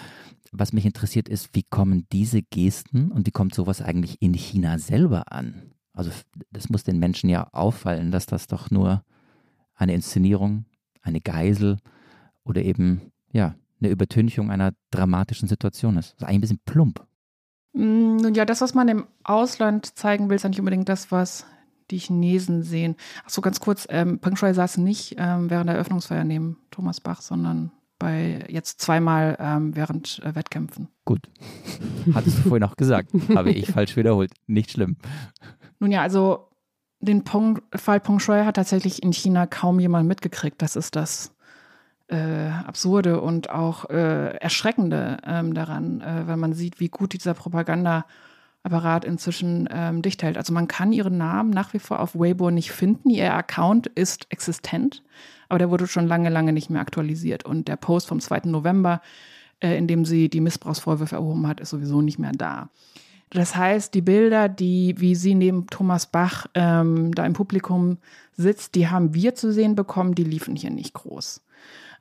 [0.51, 4.79] Was mich interessiert ist, wie kommen diese Gesten und wie kommt sowas eigentlich in China
[4.79, 5.73] selber an?
[5.93, 6.11] Also
[6.51, 9.03] das muss den Menschen ja auffallen, dass das doch nur
[9.79, 10.65] eine Inszenierung,
[11.01, 11.77] eine Geisel
[12.43, 16.13] oder eben ja eine Übertünchung einer dramatischen Situation ist.
[16.13, 17.05] Das ist eigentlich ein bisschen plump.
[17.73, 21.45] Mm, nun ja, das, was man im Ausland zeigen will, ist nicht unbedingt das, was
[21.91, 22.95] die Chinesen sehen.
[23.25, 26.99] Ach so, ganz kurz, ähm, Peng Shui saß nicht ähm, während der Eröffnungsfeier neben Thomas
[26.99, 30.89] Bach, sondern bei jetzt zweimal ähm, während äh, Wettkämpfen.
[31.05, 31.21] Gut.
[32.13, 33.11] Hattest du vorhin auch gesagt.
[33.33, 34.31] Habe ich falsch wiederholt.
[34.45, 34.97] Nicht schlimm.
[35.79, 36.48] Nun ja, also
[36.99, 40.61] den Pong, Fall Peng Shui hat tatsächlich in China kaum jemand mitgekriegt.
[40.61, 41.33] Das ist das
[42.07, 47.33] äh, Absurde und auch äh, Erschreckende ähm, daran, äh, weil man sieht, wie gut dieser
[47.33, 50.37] Propagandaapparat inzwischen ähm, dicht hält.
[50.37, 53.09] Also man kann ihren Namen nach wie vor auf Weibo nicht finden.
[53.09, 55.03] Ihr Account ist existent,
[55.47, 57.45] aber der wurde schon lange, lange nicht mehr aktualisiert.
[57.45, 58.41] Und der Post vom 2.
[58.45, 59.01] November,
[59.61, 62.69] äh, in dem sie die Missbrauchsvorwürfe erhoben hat, ist sowieso nicht mehr da.
[63.31, 67.99] Das heißt, die Bilder, die, wie sie neben Thomas Bach ähm, da im Publikum
[68.35, 71.43] sitzt, die haben wir zu sehen bekommen, die liefen hier nicht groß.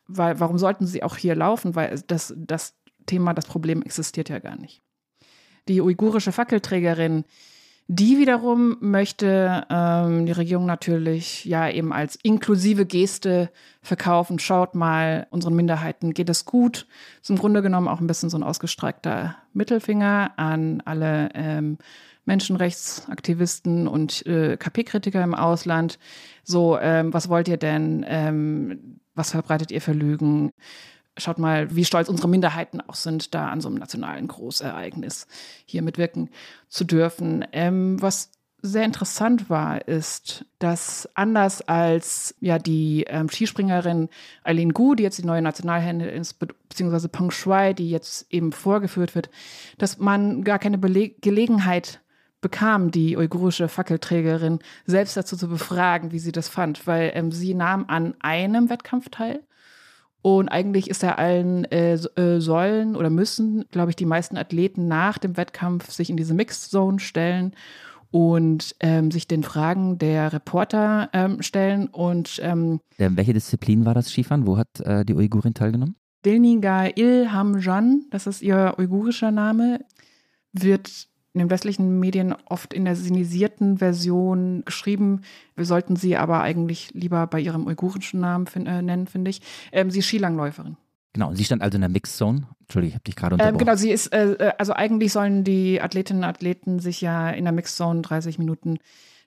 [0.07, 1.75] Weil, warum sollten sie auch hier laufen?
[1.75, 4.83] Weil das, das Thema, das Problem existiert ja gar nicht.
[5.69, 7.25] Die uigurische Fackelträgerin,
[7.91, 14.39] die wiederum möchte ähm, die Regierung natürlich ja eben als inklusive Geste verkaufen.
[14.39, 16.87] Schaut mal, unseren Minderheiten geht es gut.
[17.23, 21.79] Ist im Grunde genommen auch ein bisschen so ein ausgestreckter Mittelfinger an alle ähm,
[22.27, 25.99] Menschenrechtsaktivisten und äh, KP-Kritiker im Ausland.
[26.45, 28.05] So, ähm, was wollt ihr denn?
[28.07, 30.51] Ähm, was verbreitet ihr für Lügen?
[31.19, 35.27] Schaut mal, wie stolz unsere Minderheiten auch sind, da an so einem nationalen Großereignis
[35.65, 36.31] hier mitwirken
[36.69, 37.45] zu dürfen.
[37.53, 44.09] Ähm, was sehr interessant war, ist, dass anders als ja die ähm, Skispringerin
[44.43, 46.35] Eileen Gu, die jetzt die neue Nationalhände ist,
[46.69, 49.31] beziehungsweise Peng Shui, die jetzt eben vorgeführt wird,
[49.79, 52.01] dass man gar keine Bele Gelegenheit
[52.41, 57.55] bekam, die uigurische Fackelträgerin selbst dazu zu befragen, wie sie das fand, weil ähm, sie
[57.55, 59.41] nahm an einem Wettkampf teil
[60.23, 64.89] und eigentlich ist er allen äh, äh, sollen oder müssen, glaube ich, die meisten Athleten
[64.89, 67.55] nach dem Wettkampf sich in diese Mixed Zone stellen
[68.11, 71.89] und ähm, sich den Fragen der Reporter ähm, stellen.
[71.89, 74.47] Und ähm, welche Disziplin war das Skifahren?
[74.47, 75.95] Wo hat äh, die Uigurin teilgenommen?
[76.25, 79.85] Dilniga Ilhamjan, das ist ihr uigurischer Name,
[80.53, 85.23] wird in den westlichen Medien oft in der sinisierten Version geschrieben.
[85.55, 89.41] Wir sollten sie aber eigentlich lieber bei ihrem uigurischen Namen fin äh, nennen, finde ich.
[89.71, 90.77] Ähm, sie ist Skilangläuferin.
[91.13, 92.49] Genau, sie stand also in der Mixzone.
[92.63, 93.55] Entschuldige, ich habe dich gerade ähm, unterbrochen.
[93.55, 97.31] Ähm, genau, sie ist, äh, äh, also eigentlich sollen die Athletinnen und Athleten sich ja
[97.31, 98.79] in der Mixzone 30 Minuten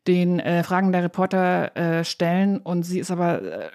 [0.08, 3.70] den äh, Fragen der Reporter äh, stellen und sie ist aber äh,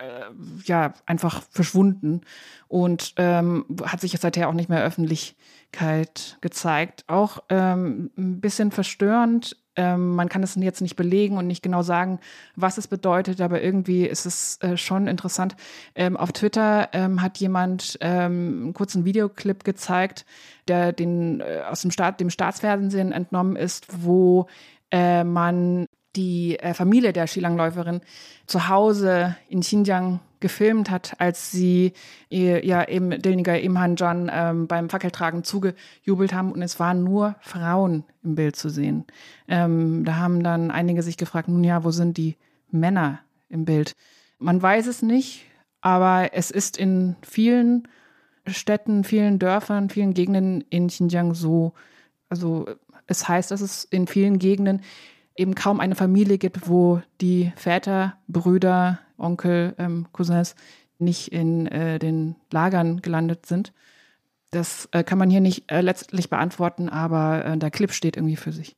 [0.65, 2.23] ja einfach verschwunden
[2.69, 7.05] und ähm, hat sich seither auch nicht mehr Öffentlichkeit gezeigt.
[7.07, 9.57] Auch ähm, ein bisschen verstörend.
[9.77, 12.19] Ähm, man kann es jetzt nicht belegen und nicht genau sagen,
[12.57, 15.55] was es bedeutet, aber irgendwie ist es äh, schon interessant.
[15.95, 20.25] Ähm, auf Twitter ähm, hat jemand ähm, einen kurzen Videoclip gezeigt,
[20.67, 24.47] der den äh, aus dem Staat, dem Staatsfernsehen entnommen ist, wo
[24.91, 25.87] äh, man
[26.17, 28.01] die äh, Familie der Skilangläuferin
[28.47, 31.93] zu Hause in Xinjiang gefilmt hat, als sie
[32.29, 38.05] ihr, ja eben Dilniger Imhanjan ähm, beim Fackeltragen zugejubelt haben und es waren nur Frauen
[38.23, 39.05] im Bild zu sehen.
[39.49, 42.37] Ähm, da haben dann einige sich gefragt, nun ja, wo sind die
[42.71, 43.95] Männer im Bild?
[44.39, 45.47] Man weiß es nicht,
[45.81, 47.89] aber es ist in vielen
[48.47, 51.73] Städten, vielen Dörfern, vielen Gegenden in Xinjiang so,
[52.29, 52.67] also
[53.07, 54.83] es heißt, dass es in vielen Gegenden
[55.37, 60.55] eben kaum eine Familie gibt, wo die Väter, Brüder, Onkel, ähm, Cousins
[60.99, 63.73] nicht in äh, den Lagern gelandet sind.
[64.51, 68.37] Das äh, kann man hier nicht äh, letztlich beantworten, aber äh, der Clip steht irgendwie
[68.37, 68.77] für sich.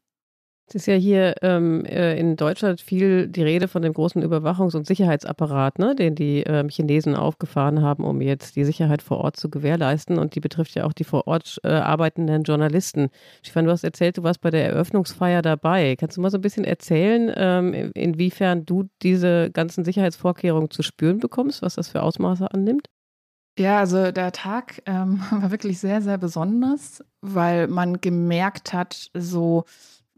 [0.69, 4.77] Es ist ja hier ähm, äh, in Deutschland viel die Rede von dem großen Überwachungs-
[4.77, 9.37] und Sicherheitsapparat, ne, den die ähm, Chinesen aufgefahren haben, um jetzt die Sicherheit vor Ort
[9.37, 10.19] zu gewährleisten.
[10.19, 13.09] Und die betrifft ja auch die vor Ort äh, arbeitenden Journalisten.
[13.43, 15.97] Stefan, du hast erzählt, du warst bei der Eröffnungsfeier dabei.
[15.97, 21.19] Kannst du mal so ein bisschen erzählen, ähm, inwiefern du diese ganzen Sicherheitsvorkehrungen zu spüren
[21.19, 22.89] bekommst, was das für Ausmaße annimmt?
[23.59, 29.65] Ja, also der Tag ähm, war wirklich sehr, sehr besonders, weil man gemerkt hat, so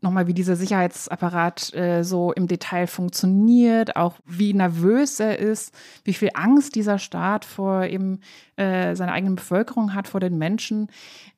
[0.03, 6.15] nochmal, wie dieser Sicherheitsapparat äh, so im Detail funktioniert, auch wie nervös er ist, wie
[6.15, 8.21] viel Angst dieser Staat vor eben
[8.57, 10.89] äh, seiner eigenen Bevölkerung hat, vor den Menschen.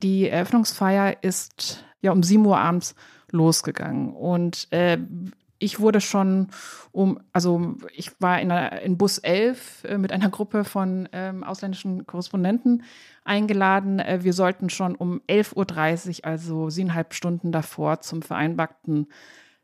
[0.01, 2.95] Die Eröffnungsfeier ist ja um sieben Uhr abends
[3.31, 4.97] losgegangen und äh,
[5.63, 6.49] ich wurde schon
[6.91, 11.43] um, also ich war in, einer, in Bus 11 äh, mit einer Gruppe von ähm,
[11.43, 12.83] ausländischen Korrespondenten
[13.23, 13.99] eingeladen.
[13.99, 19.07] Äh, wir sollten schon um 11.30 Uhr, also siebeneinhalb Stunden davor, zum vereinbarten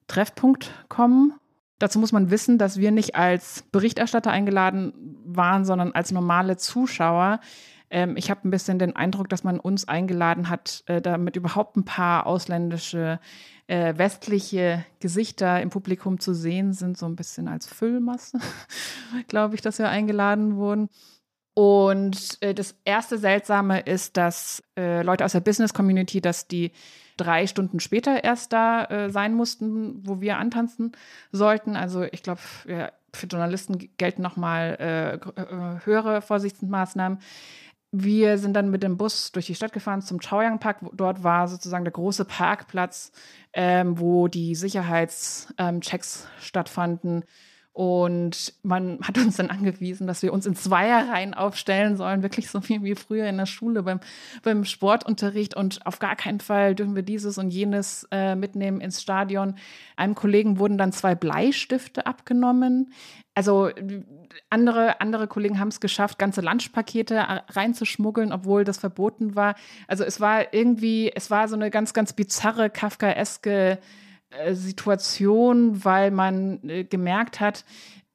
[0.08, 1.34] Treffpunkt kommen.
[1.78, 4.94] Dazu muss man wissen, dass wir nicht als Berichterstatter eingeladen
[5.26, 7.40] waren, sondern als normale Zuschauer.
[7.90, 11.76] Ähm, ich habe ein bisschen den Eindruck, dass man uns eingeladen hat, äh, damit überhaupt
[11.78, 13.20] ein paar ausländische,
[13.68, 18.40] äh, westliche Gesichter im Publikum zu sehen sind, so ein bisschen als Füllmasse,
[19.28, 20.90] glaube ich, dass wir eingeladen wurden.
[21.54, 26.72] Und äh, das erste Seltsame ist, dass äh, Leute aus der Business Community, dass die
[27.18, 30.94] drei Stunden später erst da äh, sein mussten, wo wir antanzen
[31.32, 31.76] sollten.
[31.76, 37.20] Also ich glaube, ja, für Journalisten gelten nochmal äh, äh, höhere Vorsichtsmaßnahmen.
[37.92, 40.78] Wir sind dann mit dem Bus durch die Stadt gefahren zum Chaoyang Park.
[40.94, 43.12] Dort war sozusagen der große Parkplatz,
[43.54, 45.82] ähm, wo die Sicherheitschecks ähm,
[46.40, 47.24] stattfanden.
[47.80, 52.62] Und man hat uns dann angewiesen, dass wir uns in Zweierreihen aufstellen sollen, wirklich so
[52.62, 54.02] viel wie früher in der Schule beim,
[54.44, 55.56] beim Sportunterricht.
[55.56, 59.56] Und auf gar keinen Fall dürfen wir dieses und jenes äh, mitnehmen ins Stadion.
[59.96, 62.92] Einem Kollegen wurden dann zwei Bleistifte abgenommen.
[63.40, 63.70] Also
[64.50, 69.56] andere, andere Kollegen haben es geschafft, ganze Lunchpakete äh, reinzuschmuggeln, obwohl das verboten war.
[69.88, 73.80] Also es war irgendwie, es war so eine ganz, ganz bizarre, kafkaeske
[74.32, 77.64] äh, Situation, weil man äh, gemerkt hat,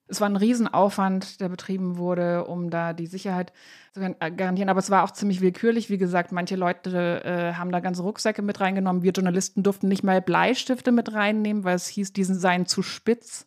[0.09, 3.55] es war ein Riesenaufwand, der betrieben wurde, um da die Sicherheit
[3.95, 4.69] zu äh, garantieren.
[4.69, 5.89] Aber es war auch ziemlich willkürlich.
[5.89, 9.03] Wie gesagt, manche Leute äh, haben da ganze Rucksäcke mit reingenommen.
[9.03, 13.47] Wir Journalisten durften nicht mal Bleistifte mit reinnehmen, weil es hieß, diesen seien zu spitz.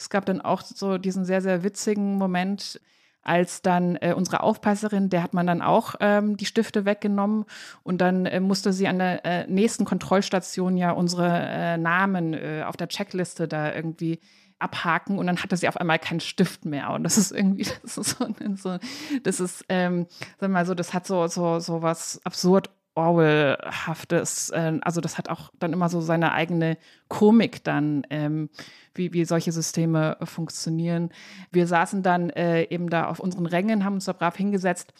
[0.00, 2.80] Es gab dann auch so diesen sehr, sehr witzigen Moment,
[3.22, 7.44] als dann äh, unsere Aufpasserin, der hat man dann auch ähm, die Stifte weggenommen
[7.82, 12.64] und dann äh, musste sie an der äh, nächsten Kontrollstation ja unsere äh, Namen äh,
[12.66, 14.20] auf der Checkliste da irgendwie
[14.58, 16.90] abhaken und dann hatte sie auf einmal keinen Stift mehr.
[16.90, 18.16] Und das ist irgendwie das ist
[18.56, 18.78] so,
[19.22, 20.06] das ist ähm,
[20.38, 24.50] sag mal so das hat so so so was absurd Orwell-haftes.
[24.50, 26.76] Äh, also das hat auch dann immer so seine eigene
[27.08, 28.50] Komik dann, ähm,
[28.94, 31.10] wie, wie solche Systeme funktionieren.
[31.50, 34.92] Wir saßen dann äh, eben da auf unseren Rängen, haben uns da brav hingesetzt.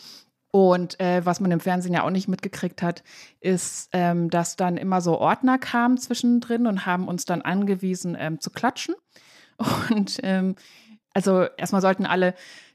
[0.53, 3.05] Und äh, was man im Fernsehen ja auch nicht mitgekriegt hat,
[3.41, 8.41] ist, ähm, dass dann immer so Ordner kamen zwischendrin und haben uns dann angewiesen ähm,
[8.41, 8.97] zu klatschen.
[9.91, 10.57] Und ähm,
[11.13, 12.35] also erstmal sollten alle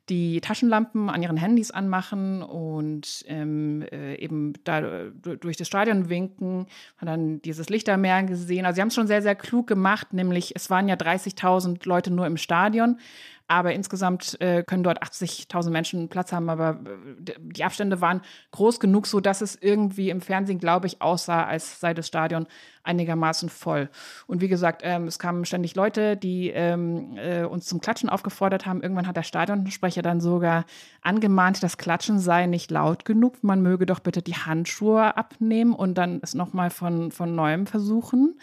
[0.10, 4.82] die Taschenlampen an ihren Handys anmachen und ähm, äh, eben da
[5.12, 8.66] durch das Stadion winken, haben dann dieses Lichtermeer gesehen.
[8.66, 12.12] Also sie haben es schon sehr, sehr klug gemacht, nämlich es waren ja 30.000 Leute
[12.12, 13.00] nur im Stadion,
[13.48, 16.50] Aber insgesamt äh, können dort 80.000 Menschen Platz haben.
[16.50, 18.22] Aber äh, die Abstände waren
[18.52, 22.48] groß genug, so dass es irgendwie im Fernsehen, glaube ich, aussah, als sei das Stadion
[22.84, 23.90] einigermaßen voll.
[24.28, 28.66] Und wie gesagt, ähm, es kamen ständig Leute, die ähm, äh, uns zum Klatschen aufgefordert
[28.66, 28.82] haben.
[28.82, 30.66] Irgendwann hat der Stadionsprecher dann sogar
[31.02, 33.44] angemahnt, das Klatschen sei nicht laut genug.
[33.44, 38.40] Man möge doch bitte die Handschuhe abnehmen und dann es nochmal von, von neuem versuchen.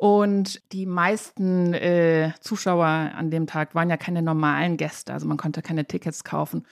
[0.00, 5.36] Und die meisten äh, Zuschauer an dem Tag waren ja keine normalen Gäste, also man
[5.36, 6.64] konnte keine Tickets kaufen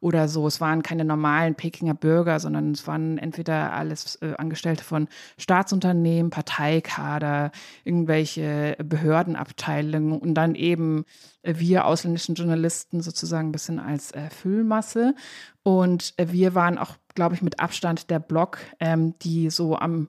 [0.00, 0.46] oder so.
[0.46, 5.08] Es waren keine normalen Pekinger Bürger, sondern es waren entweder alles äh, Angestellte von
[5.38, 7.52] Staatsunternehmen, Parteikader,
[7.84, 11.06] irgendwelche Behördenabteilungen und dann eben
[11.40, 15.14] äh, wir ausländischen Journalisten sozusagen ein bisschen als äh, Füllmasse.
[15.62, 20.08] Und äh, wir waren auch, glaube ich, mit Abstand der Block, ähm, die so am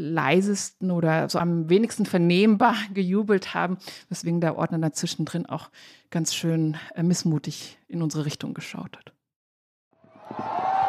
[0.00, 3.78] leisesten oder so am wenigsten vernehmbar gejubelt haben,
[4.08, 5.70] weswegen der Ordner dazwischen drin auch
[6.10, 9.12] ganz schön äh, missmutig in unsere Richtung geschaut hat.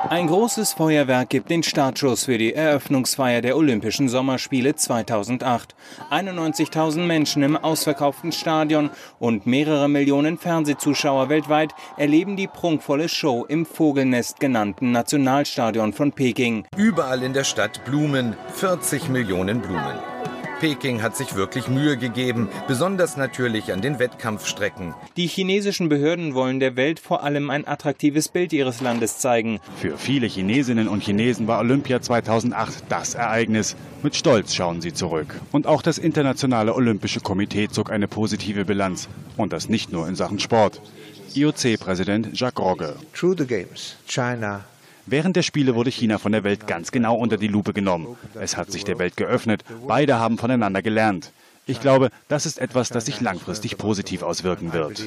[0.09, 5.75] Ein großes Feuerwerk gibt den Startschuss für die Eröffnungsfeier der Olympischen Sommerspiele 2008.
[6.09, 8.89] 91.000 Menschen im ausverkauften Stadion
[9.19, 16.65] und mehrere Millionen Fernsehzuschauer weltweit erleben die prunkvolle Show im Vogelnest genannten Nationalstadion von Peking.
[16.75, 20.20] Überall in der Stadt Blumen, 40 Millionen Blumen.
[20.61, 24.93] Peking hat sich wirklich Mühe gegeben, besonders natürlich an den Wettkampfstrecken.
[25.17, 29.59] Die chinesischen Behörden wollen der Welt vor allem ein attraktives Bild ihres Landes zeigen.
[29.77, 33.75] Für viele Chinesinnen und Chinesen war Olympia 2008 das Ereignis.
[34.03, 35.41] Mit Stolz schauen sie zurück.
[35.51, 39.09] Und auch das Internationale Olympische Komitee zog eine positive Bilanz.
[39.37, 40.79] Und das nicht nur in Sachen Sport.
[41.33, 42.97] IOC-Präsident Jacques Rogge.
[43.13, 44.63] Through the games, China
[45.11, 48.15] Während der Spiele wurde China von der Welt ganz genau unter die Lupe genommen.
[48.33, 49.65] Es hat sich der Welt geöffnet.
[49.85, 51.33] Beide haben voneinander gelernt.
[51.65, 55.03] Ich glaube, das ist etwas, das sich langfristig positiv auswirken wird.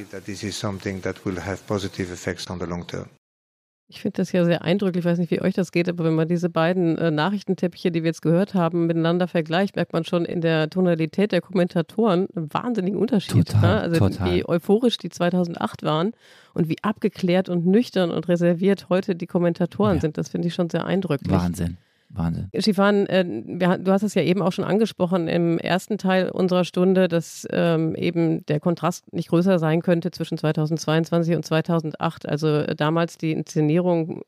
[3.87, 5.05] Ich finde das ja sehr eindrücklich.
[5.05, 8.03] Ich weiß nicht, wie euch das geht, aber wenn man diese beiden äh, Nachrichtenteppiche, die
[8.03, 12.53] wir jetzt gehört haben, miteinander vergleicht, merkt man schon in der Tonalität der Kommentatoren einen
[12.53, 13.47] wahnsinnigen Unterschied.
[13.49, 13.81] Total, ne?
[13.83, 14.33] Also total.
[14.33, 16.13] wie euphorisch die 2008 waren
[16.55, 20.01] und wie abgeklärt und nüchtern und reserviert heute die Kommentatoren Ja.
[20.01, 21.31] sind, das finde ich schon sehr eindrücklich.
[21.31, 21.77] Wahnsinn.
[22.17, 22.49] Wahnsinn.
[22.57, 27.09] Shifan, äh, du hast es ja eben auch schon angesprochen im ersten Teil unserer Stunde,
[27.09, 32.29] dass ähm, eben der Kontrast nicht größer sein könnte zwischen 2022 und 2008.
[32.29, 34.23] Also äh, damals die Inszenierung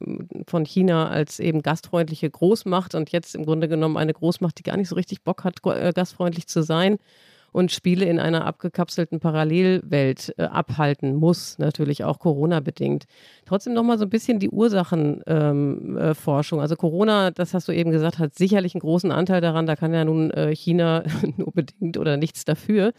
[0.47, 4.76] von China als eben gastfreundliche Großmacht und jetzt im Grunde genommen eine Großmacht, die gar
[4.76, 6.99] nicht so richtig Bock hat, äh, gastfreundlich zu sein
[7.57, 13.07] und Spiele in einer abgekapselten Parallelwelt äh, abhalten muss, natürlich auch Corona-bedingt.
[13.46, 16.59] Trotzdem nochmal so ein bisschen die Ursachenforschung.
[16.59, 19.64] Ähm, äh, also Corona, das hast du eben gesagt, hat sicherlich einen großen Anteil daran.
[19.64, 21.02] Da kann ja nun äh, China
[21.38, 22.92] nur bedingt oder nichts dafür.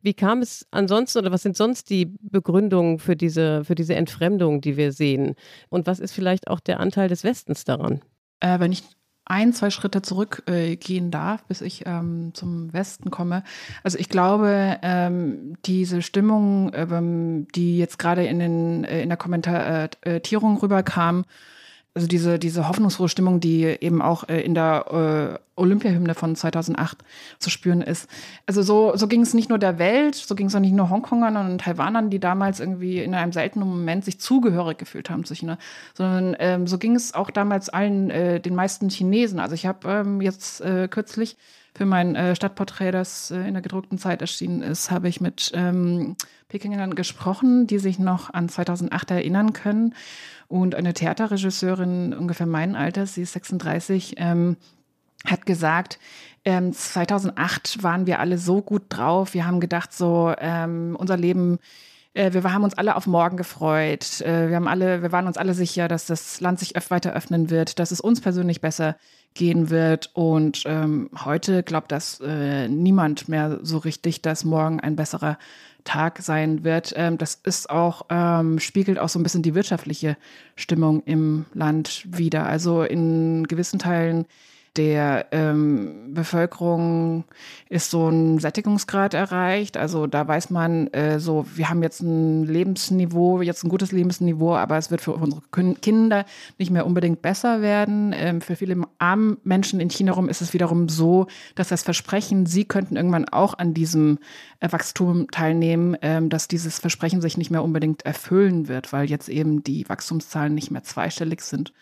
[0.00, 4.60] Wie kam es ansonsten oder was sind sonst die Begründungen für diese, für diese Entfremdung,
[4.60, 5.34] die wir sehen?
[5.70, 8.00] Und was ist vielleicht auch der Anteil des Westens daran?
[8.38, 8.84] Äh, wenn ich
[9.26, 13.42] ein, zwei Schritte zurückgehen äh, darf, bis ich ähm, zum Westen komme.
[13.82, 20.58] Also ich glaube, ähm, diese Stimmung, ähm, die jetzt gerade in, äh, in der Kommentierung
[20.58, 21.24] rüberkam,
[21.94, 26.98] also diese, diese hoffnungsfrohe Stimmung, die eben auch äh, in der äh, Olympiahymne von 2008
[27.38, 28.10] zu spüren ist.
[28.46, 30.90] Also so, so ging es nicht nur der Welt, so ging es auch nicht nur
[30.90, 35.36] Hongkongern und Taiwanern, die damals irgendwie in einem seltenen Moment sich zugehörig gefühlt haben zu
[35.36, 35.56] China,
[35.94, 39.38] sondern ähm, so ging es auch damals allen, äh, den meisten Chinesen.
[39.38, 41.36] Also ich habe ähm, jetzt äh, kürzlich
[41.76, 45.52] für mein äh, Stadtporträt, das äh, in der gedruckten Zeit erschienen ist, habe ich mit
[45.54, 46.16] ähm,
[46.48, 49.94] Pekingern gesprochen, die sich noch an 2008 erinnern können.
[50.48, 54.56] Und eine Theaterregisseurin ungefähr mein Alter, sie ist 36, ähm,
[55.26, 55.98] hat gesagt,
[56.44, 59.34] ähm, 2008 waren wir alle so gut drauf.
[59.34, 61.58] Wir haben gedacht, so ähm, unser Leben,
[62.14, 64.20] wir haben uns alle auf morgen gefreut.
[64.20, 67.50] Äh, wir haben alle, wir waren uns alle sicher, dass das Land sich weiter öffnen
[67.50, 68.96] wird, dass es uns persönlich besser
[69.34, 70.10] gehen wird.
[70.14, 75.38] Und ähm, heute glaubt das äh, niemand mehr so richtig, dass morgen ein besserer
[75.82, 76.92] Tag sein wird.
[76.96, 80.16] Ähm, das ist auch, ähm, spiegelt auch so ein bisschen die wirtschaftliche
[80.54, 82.46] Stimmung im Land wider.
[82.46, 84.26] Also in gewissen Teilen
[84.76, 87.24] der ähm, Bevölkerung
[87.68, 89.76] ist so ein Sättigungsgrad erreicht.
[89.76, 94.54] Also da weiß man äh, so, wir haben jetzt ein Lebensniveau, jetzt ein gutes Lebensniveau,
[94.54, 96.24] aber es wird für unsere Kin- Kinder
[96.58, 98.12] nicht mehr unbedingt besser werden.
[98.16, 102.46] Ähm, für viele armen Menschen in China rum ist es wiederum so, dass das Versprechen,
[102.46, 104.18] sie könnten irgendwann auch an diesem
[104.60, 109.28] äh, Wachstum teilnehmen, ähm, dass dieses Versprechen sich nicht mehr unbedingt erfüllen wird, weil jetzt
[109.28, 111.72] eben die Wachstumszahlen nicht mehr zweistellig sind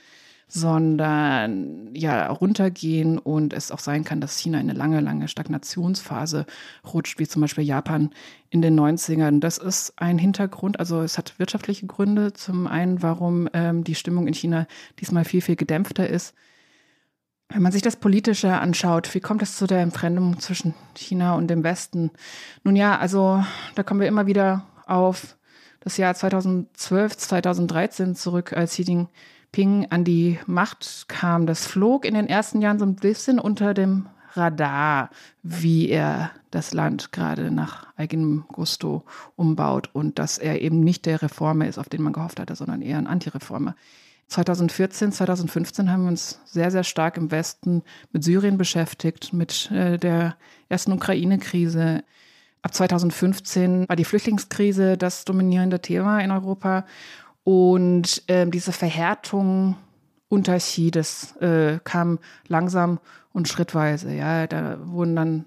[0.54, 6.44] sondern ja runtergehen und es auch sein kann, dass China in eine lange, lange Stagnationsphase
[6.92, 8.10] rutscht, wie zum Beispiel Japan
[8.50, 9.40] in den 90ern.
[9.40, 12.34] Das ist ein Hintergrund, also es hat wirtschaftliche Gründe.
[12.34, 14.66] Zum einen, warum ähm, die Stimmung in China
[15.00, 16.34] diesmal viel, viel gedämpfter ist.
[17.48, 21.48] Wenn man sich das Politische anschaut, wie kommt es zu der Entfremdung zwischen China und
[21.48, 22.10] dem Westen?
[22.62, 23.42] Nun ja, also
[23.74, 25.38] da kommen wir immer wieder auf
[25.80, 29.08] das Jahr 2012, 2013 zurück, als Xi Jinping
[29.52, 33.74] Ping an die Macht kam, das flog in den ersten Jahren so ein bisschen unter
[33.74, 35.10] dem Radar,
[35.42, 39.04] wie er das Land gerade nach eigenem Gusto
[39.36, 42.82] umbaut und dass er eben nicht der Reformer ist, auf den man gehofft hatte, sondern
[42.82, 43.76] eher ein Antireformer.
[44.28, 47.82] 2014, 2015 haben wir uns sehr, sehr stark im Westen
[48.12, 50.36] mit Syrien beschäftigt, mit äh, der
[50.70, 52.02] ersten Ukraine-Krise.
[52.62, 56.86] Ab 2015 war die Flüchtlingskrise das dominierende Thema in Europa.
[57.44, 59.76] Und ähm, diese Verhärtung
[60.28, 62.18] unter Xi, das äh, kam
[62.48, 63.00] langsam
[63.32, 64.12] und schrittweise.
[64.12, 65.44] Ja, da wurden dann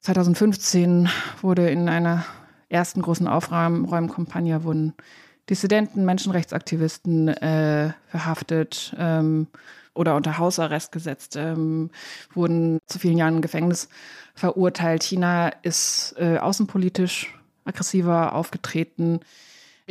[0.00, 1.08] 2015
[1.42, 2.24] wurde in einer
[2.68, 4.94] ersten großen Aufräumkampagne wurden
[5.48, 9.46] Dissidenten, Menschenrechtsaktivisten äh, verhaftet ähm,
[9.94, 11.90] oder unter Hausarrest gesetzt, ähm,
[12.34, 13.88] wurden zu vielen Jahren im Gefängnis
[14.34, 15.02] verurteilt.
[15.02, 19.20] China ist äh, außenpolitisch aggressiver aufgetreten.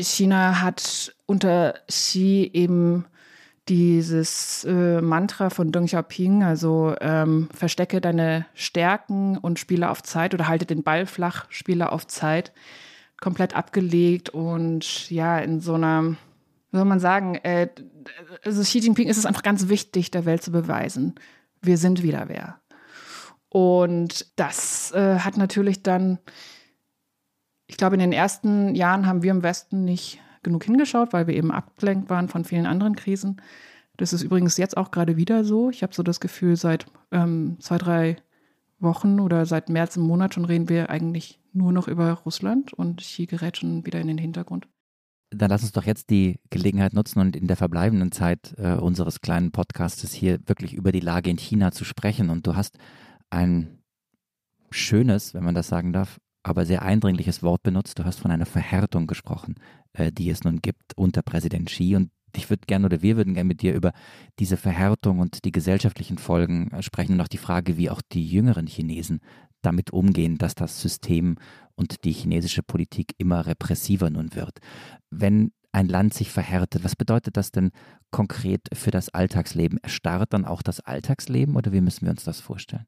[0.04, 3.06] China hat unter Xi eben
[3.68, 10.34] dieses äh, Mantra von Deng Xiaoping, also ähm, verstecke deine Stärken und spiele auf Zeit
[10.34, 12.54] oder halte den Ball flach, spiele auf Zeit,
[13.20, 16.16] komplett abgelegt und ja, in so einer,
[16.72, 17.68] wie soll man sagen, äh,
[18.45, 21.16] also Xi Jinping ist es einfach ganz wichtig, der Welt zu beweisen,
[21.62, 22.60] wir sind wieder wer.
[23.50, 26.20] Und das äh, hat natürlich dann
[27.68, 31.36] ich glaube, in den ersten Jahren haben wir im Westen nicht genug hingeschaut, weil wir
[31.36, 33.41] eben abgelenkt waren von vielen anderen Krisen.
[33.97, 35.70] Das ist übrigens jetzt auch gerade wieder so.
[35.70, 38.15] Ich habe so das Gefühl, seit ähm, zwei, drei
[38.80, 43.01] Wochen oder seit März im Monat schon reden wir eigentlich nur noch über Russland und
[43.01, 44.68] Xi gerät schon wieder in den Hintergrund.
[45.32, 49.20] Dann lass uns doch jetzt die Gelegenheit nutzen und in der verbleibenden Zeit äh, unseres
[49.20, 52.30] kleinen Podcastes hier wirklich über die Lage in China zu sprechen.
[52.30, 52.78] Und du hast
[53.30, 53.80] ein
[54.70, 58.00] schönes, wenn man das sagen darf, aber sehr eindringliches Wort benutzt.
[58.00, 59.56] Du hast von einer Verhärtung gesprochen,
[59.93, 61.95] äh, die es nun gibt unter Präsident Xi.
[61.95, 63.93] Und ich würde gerne oder wir würden gerne mit dir über
[64.39, 68.28] diese Verhärtung und die gesellschaftlichen Folgen äh, sprechen und auch die Frage, wie auch die
[68.28, 69.20] jüngeren Chinesen
[69.62, 71.38] damit umgehen, dass das System
[71.76, 74.60] und die chinesische Politik immer repressiver nun wird.
[75.10, 77.72] Wenn ein Land sich verhärtet, was bedeutet das denn
[78.12, 79.78] konkret für das Alltagsleben?
[79.82, 82.88] Erstarrt dann auch das Alltagsleben oder wie müssen wir uns das vorstellen?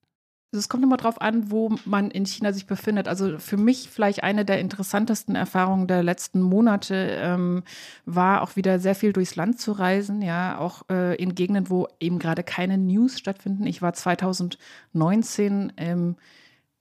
[0.52, 3.08] Es kommt immer darauf an, wo man in China sich befindet.
[3.08, 7.64] Also für mich vielleicht eine der interessantesten Erfahrungen der letzten Monate ähm,
[8.06, 11.88] war auch wieder sehr viel durchs Land zu reisen, ja, auch äh, in Gegenden, wo
[12.00, 13.68] eben gerade keine News stattfinden.
[13.68, 16.16] Ich war 2019 ähm,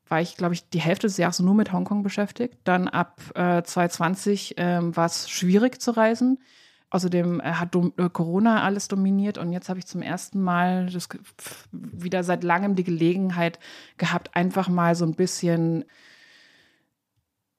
[0.09, 2.57] war ich, glaube ich, die Hälfte des Jahres nur mit Hongkong beschäftigt.
[2.65, 6.39] Dann ab äh, 2020 ähm, war es schwierig zu reisen.
[6.91, 11.09] Außerdem äh, hat äh, Corona alles dominiert und jetzt habe ich zum ersten Mal das,
[11.71, 13.59] wieder seit langem die Gelegenheit
[13.99, 15.85] gehabt, einfach mal so ein bisschen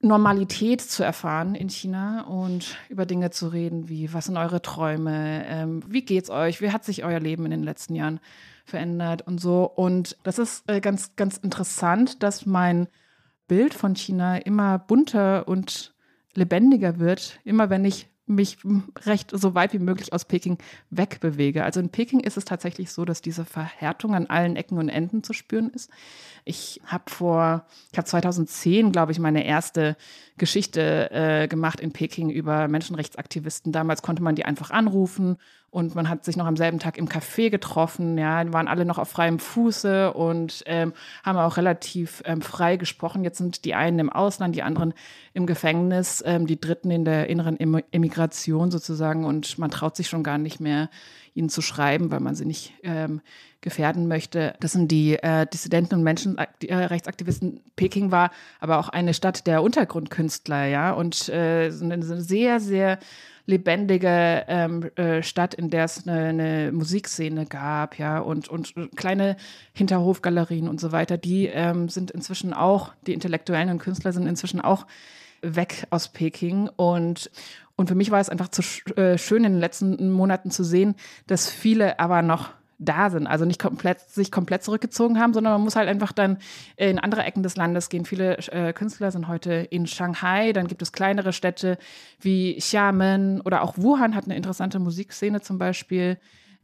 [0.02, 5.44] Normalität zu erfahren in China und über Dinge zu reden, wie was sind eure Träume,
[5.46, 8.18] ähm, wie geht's euch, wie hat sich euer Leben in den letzten Jahren
[8.64, 9.64] verändert und so.
[9.64, 12.88] Und das ist äh, ganz, ganz interessant, dass mein
[13.46, 15.94] Bild von China immer bunter und
[16.34, 18.58] lebendiger wird, immer wenn ich mich
[19.04, 20.58] recht so weit wie möglich aus Peking
[20.90, 21.64] wegbewege.
[21.64, 25.22] Also in Peking ist es tatsächlich so, dass diese Verhärtung an allen Ecken und Enden
[25.22, 25.90] zu spüren ist.
[26.44, 29.96] Ich habe vor, ich habe 2010, glaube ich, meine erste
[30.38, 33.72] Geschichte äh, gemacht in Peking über Menschenrechtsaktivisten.
[33.72, 35.36] Damals konnte man die einfach anrufen
[35.70, 38.18] und man hat sich noch am selben Tag im Café getroffen.
[38.18, 40.92] Ja, waren alle noch auf freiem Fuße und ähm,
[41.24, 43.22] haben auch relativ ähm, frei gesprochen.
[43.22, 44.94] Jetzt sind die einen im Ausland, die anderen
[45.32, 47.56] im Gefängnis, ähm, die Dritten in der inneren
[47.92, 50.90] Emigration sozusagen und man traut sich schon gar nicht mehr,
[51.34, 53.20] ihnen zu schreiben, weil man sie nicht ähm,
[53.60, 54.54] gefährden möchte.
[54.58, 57.60] Das sind die äh, Dissidenten und Menschenrechtsaktivisten.
[57.76, 62.98] Peking war aber auch eine Stadt der Untergrundkünstler, ja, und äh, eine sehr, sehr
[63.50, 69.36] lebendige ähm, äh, Stadt, in der es eine, eine, Musikszene gab, ja, und, und kleine
[69.72, 74.60] Hinterhofgalerien und so weiter, die ähm, sind inzwischen auch, die Intellektuellen und Künstler sind inzwischen
[74.60, 74.86] auch
[75.42, 76.68] weg aus Peking.
[76.76, 77.30] Und
[77.76, 78.60] und für mich war es einfach zu
[78.96, 80.96] äh, schön in den letzten Monaten zu sehen,
[81.26, 82.50] dass viele aber noch
[82.80, 83.26] da sind.
[83.26, 86.38] Also nicht komplett, sich komplett zurückgezogen haben, sondern man muss halt einfach dann
[86.76, 88.06] in andere Ecken des Landes gehen.
[88.06, 91.78] Viele äh, Künstler sind heute in Shanghai, dann gibt es kleinere Städte
[92.20, 96.18] wie Xiamen oder auch Wuhan hat eine interessante Musikszene zum Beispiel.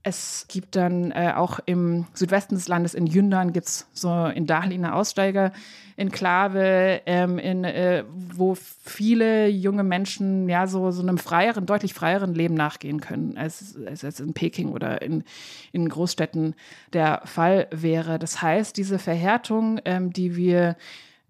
[0.09, 4.47] Es gibt dann äh, auch im Südwesten des Landes, in Yunnan, gibt es so in
[4.47, 11.67] Dahli eine Aussteiger-Enklave, ähm, in, äh, wo viele junge Menschen ja so, so einem freieren,
[11.67, 15.25] deutlich freieren Leben nachgehen können, als, als, als in Peking oder in,
[15.73, 16.55] in Großstädten
[16.93, 18.21] der Fall wäre.
[18.21, 20.77] Das heißt, diese Verhärtung, ähm, die wir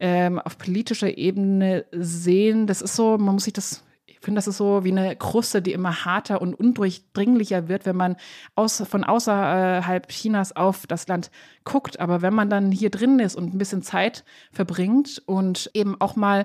[0.00, 3.85] ähm, auf politischer Ebene sehen, das ist so, man muss sich das
[4.26, 8.16] finde, das ist so wie eine Kruste, die immer harter und undurchdringlicher wird, wenn man
[8.54, 11.30] aus, von außerhalb Chinas auf das Land
[11.64, 11.98] guckt.
[11.98, 16.16] Aber wenn man dann hier drin ist und ein bisschen Zeit verbringt und eben auch
[16.16, 16.44] mal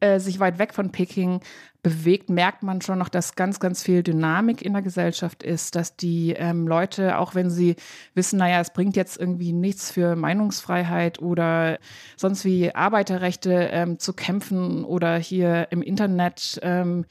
[0.00, 1.40] äh, sich weit weg von Peking
[1.82, 5.96] bewegt, merkt man schon noch, dass ganz, ganz viel Dynamik in der Gesellschaft ist, dass
[5.96, 7.76] die ähm, Leute, auch wenn sie
[8.14, 11.78] wissen, naja, es bringt jetzt irgendwie nichts für Meinungsfreiheit oder
[12.16, 17.06] sonst wie Arbeiterrechte ähm, zu kämpfen oder hier im Internet ähm,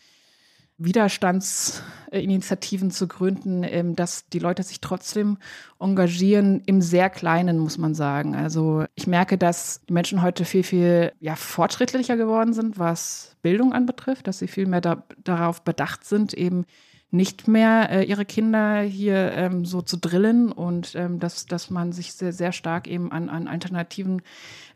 [0.79, 5.37] Widerstandsinitiativen zu gründen, ähm, dass die Leute sich trotzdem
[5.79, 8.35] engagieren, im sehr Kleinen, muss man sagen.
[8.35, 13.73] Also ich merke, dass die Menschen heute viel, viel ja, fortschrittlicher geworden sind, was Bildung
[13.73, 16.65] anbetrifft, dass sie viel mehr da, darauf bedacht sind, eben
[17.11, 21.91] nicht mehr äh, ihre Kinder hier ähm, so zu drillen und ähm, dass, dass man
[21.91, 24.21] sich sehr, sehr stark eben an, an alternativen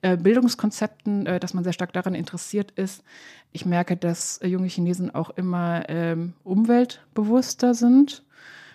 [0.01, 3.03] äh, Bildungskonzepten, äh, dass man sehr stark daran interessiert ist.
[3.51, 8.23] Ich merke, dass äh, junge Chinesen auch immer ähm, umweltbewusster sind,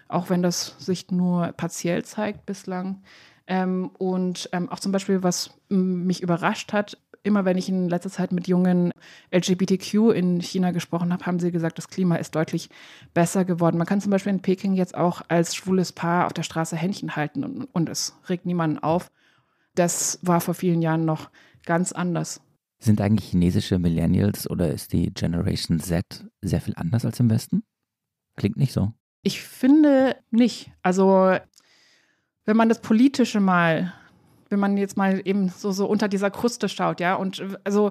[0.07, 3.03] auch wenn das sich nur partiell zeigt bislang.
[3.49, 8.11] Ähm, und ähm, auch zum Beispiel, was mich überrascht hat, immer wenn ich in letzter
[8.11, 8.93] Zeit mit jungen
[9.33, 12.71] LGBTQ in China gesprochen habe, haben sie gesagt, das Klima ist deutlich
[13.15, 13.79] besser geworden.
[13.79, 17.17] Man kann zum Beispiel in Peking jetzt auch als schwules Paar auf der Straße Händchen
[17.17, 19.11] halten und, und es regt niemanden auf.
[19.75, 21.31] Das war vor vielen Jahren noch
[21.65, 22.41] ganz anders.
[22.81, 26.05] Sind eigentlich chinesische Millennials oder ist die Generation Z
[26.41, 27.65] sehr viel anders als im Westen?
[28.37, 28.93] Klingt nicht so.
[29.23, 30.71] Ich finde nicht.
[30.83, 31.37] Also,
[32.45, 33.93] wenn man das Politische mal
[34.51, 37.15] wenn man jetzt mal eben so, so unter dieser Kruste schaut, ja.
[37.15, 37.91] Und also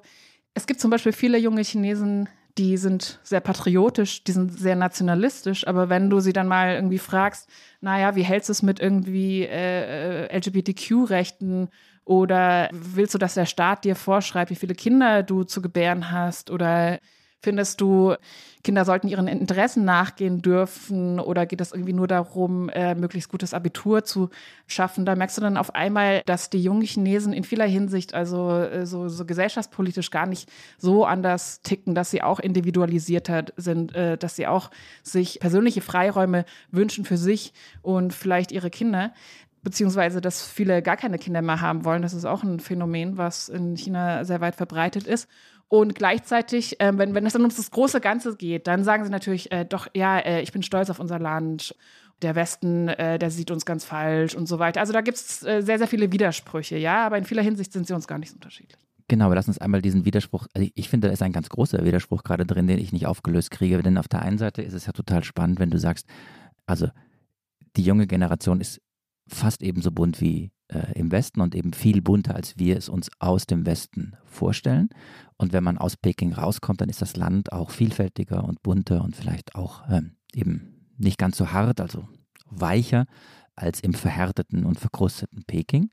[0.54, 2.28] es gibt zum Beispiel viele junge Chinesen,
[2.58, 6.98] die sind sehr patriotisch, die sind sehr nationalistisch, aber wenn du sie dann mal irgendwie
[6.98, 7.48] fragst,
[7.80, 11.68] naja, wie hältst du es mit irgendwie äh, LGBTQ-Rechten
[12.04, 16.50] oder willst du, dass der Staat dir vorschreibt, wie viele Kinder du zu gebären hast
[16.50, 16.98] oder
[17.40, 18.16] Findest du,
[18.64, 23.54] Kinder sollten ihren Interessen nachgehen dürfen oder geht es irgendwie nur darum, äh, möglichst gutes
[23.54, 24.30] Abitur zu
[24.66, 25.06] schaffen?
[25.06, 28.86] Da merkst du dann auf einmal, dass die jungen Chinesen in vieler Hinsicht, also äh,
[28.86, 34.34] so, so, gesellschaftspolitisch gar nicht so anders ticken, dass sie auch individualisierter sind, äh, dass
[34.34, 34.70] sie auch
[35.04, 39.12] sich persönliche Freiräume wünschen für sich und vielleicht ihre Kinder
[39.62, 42.02] beziehungsweise dass viele gar keine Kinder mehr haben wollen.
[42.02, 45.28] Das ist auch ein Phänomen, was in China sehr weit verbreitet ist.
[45.68, 49.10] Und gleichzeitig, äh, wenn, wenn es dann ums das große Ganze geht, dann sagen sie
[49.10, 51.74] natürlich, äh, doch, ja, äh, ich bin stolz auf unser Land.
[52.22, 54.80] Der Westen, äh, der sieht uns ganz falsch und so weiter.
[54.80, 57.86] Also da gibt es äh, sehr, sehr viele Widersprüche, ja, aber in vieler Hinsicht sind
[57.86, 58.80] sie uns gar nicht so unterschiedlich.
[59.06, 61.84] Genau, aber lass uns einmal diesen Widerspruch, also ich finde, da ist ein ganz großer
[61.84, 63.80] Widerspruch gerade drin, den ich nicht aufgelöst kriege.
[63.82, 66.06] Denn auf der einen Seite ist es ja total spannend, wenn du sagst,
[66.66, 66.88] also
[67.76, 68.82] die junge Generation ist
[69.28, 73.10] fast ebenso bunt wie äh, im Westen und eben viel bunter, als wir es uns
[73.18, 74.88] aus dem Westen vorstellen.
[75.36, 79.16] Und wenn man aus Peking rauskommt, dann ist das Land auch vielfältiger und bunter und
[79.16, 82.08] vielleicht auch ähm, eben nicht ganz so hart, also
[82.46, 83.06] weicher
[83.54, 85.90] als im verhärteten und verkrusteten Peking.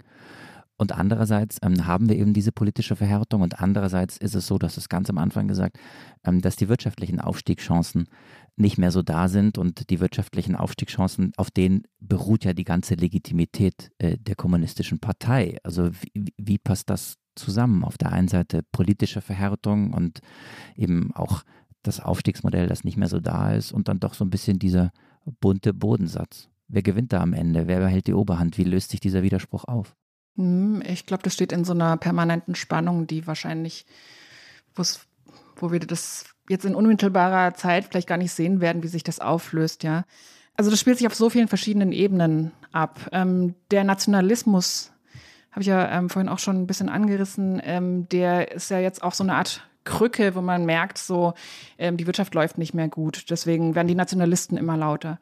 [0.78, 4.76] Und andererseits ähm, haben wir eben diese politische Verhärtung und andererseits ist es so, dass
[4.76, 5.78] es ganz am Anfang gesagt,
[6.26, 8.08] ähm, dass die wirtschaftlichen Aufstiegschancen
[8.58, 12.96] nicht mehr so da sind und die wirtschaftlichen Aufstiegschancen, auf denen beruht ja die ganze
[12.96, 15.58] Legitimität äh, der kommunistischen Partei.
[15.64, 17.84] Also wie, wie passt das zusammen?
[17.84, 20.22] Auf der einen Seite politische Verhärtung und
[20.76, 21.44] eben auch
[21.84, 24.92] das Aufstiegsmodell, das nicht mehr so da ist und dann doch so ein bisschen dieser
[25.42, 26.50] bunte Bodensatz.
[26.68, 27.68] Wer gewinnt da am Ende?
[27.68, 28.58] Wer behält die Oberhand?
[28.58, 29.96] Wie löst sich dieser Widerspruch auf?
[30.36, 33.86] Hm, ich glaube, das steht in so einer permanenten Spannung, die wahrscheinlich,
[35.58, 39.20] wo wir das jetzt in unmittelbarer Zeit vielleicht gar nicht sehen werden, wie sich das
[39.20, 40.06] auflöst, ja.
[40.58, 43.10] Also das spielt sich auf so vielen verschiedenen Ebenen ab.
[43.12, 44.94] Ähm, der Nationalismus,
[45.52, 49.04] habe ich ja ähm, vorhin auch schon ein bisschen angerissen, ähm, der ist ja jetzt
[49.04, 51.34] auch so eine Art Krücke, wo man merkt, so
[51.78, 53.30] ähm, die Wirtschaft läuft nicht mehr gut.
[53.30, 55.20] Deswegen werden die Nationalisten immer lauter.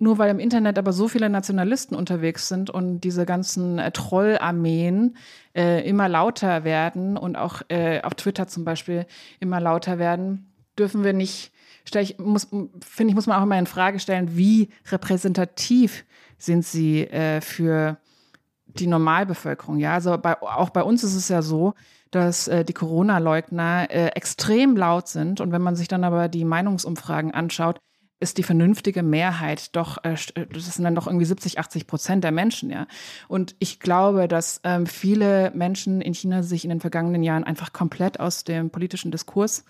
[0.00, 5.16] Nur weil im Internet aber so viele Nationalisten unterwegs sind und diese ganzen äh, Trollarmeen
[5.54, 9.06] äh, immer lauter werden und auch äh, auf Twitter zum Beispiel
[9.40, 10.47] immer lauter werden,
[10.78, 11.52] dürfen wir nicht,
[11.94, 16.04] ich, muss, finde ich, muss man auch immer in Frage stellen, wie repräsentativ
[16.36, 17.98] sind sie äh, für
[18.66, 19.78] die Normalbevölkerung.
[19.78, 21.74] Ja, also bei, auch bei uns ist es ja so,
[22.10, 25.40] dass äh, die Corona-Leugner äh, extrem laut sind.
[25.40, 27.78] Und wenn man sich dann aber die Meinungsumfragen anschaut,
[28.20, 32.24] ist die vernünftige Mehrheit doch, äh, äh, das sind dann doch irgendwie 70, 80 Prozent
[32.24, 32.86] der Menschen, ja.
[33.28, 37.72] Und ich glaube, dass ähm, viele Menschen in China sich in den vergangenen Jahren einfach
[37.72, 39.64] komplett aus dem politischen Diskurs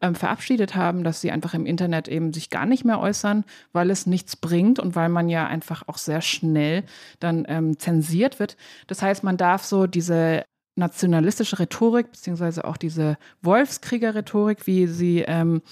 [0.00, 3.90] ähm, verabschiedet haben, dass sie einfach im Internet eben sich gar nicht mehr äußern, weil
[3.90, 6.84] es nichts bringt und weil man ja einfach auch sehr schnell
[7.20, 8.56] dann ähm, zensiert wird.
[8.86, 10.44] Das heißt, man darf so diese
[10.76, 15.62] nationalistische Rhetorik, beziehungsweise auch diese Wolfskrieger-Rhetorik, wie sie ähm,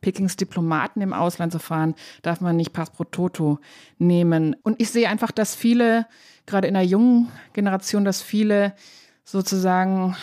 [0.00, 3.58] Pekings Diplomaten im Ausland so fahren, darf man nicht pass pro toto
[3.98, 4.56] nehmen.
[4.62, 6.06] Und ich sehe einfach, dass viele,
[6.46, 8.74] gerade in der jungen Generation, dass viele
[9.24, 10.16] sozusagen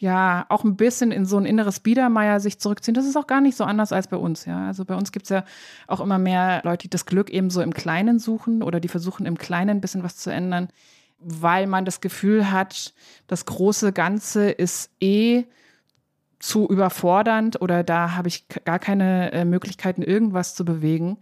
[0.00, 2.94] ja auch ein bisschen in so ein inneres Biedermeier sich zurückziehen.
[2.94, 4.66] Das ist auch gar nicht so anders als bei uns, ja.
[4.66, 5.44] Also bei uns gibt es ja
[5.86, 9.26] auch immer mehr Leute, die das Glück eben so im Kleinen suchen oder die versuchen
[9.26, 10.68] im Kleinen ein bisschen was zu ändern,
[11.18, 12.94] weil man das Gefühl hat,
[13.26, 15.44] das große Ganze ist eh
[16.38, 21.18] zu überfordernd oder da habe ich gar keine äh, Möglichkeiten, irgendwas zu bewegen.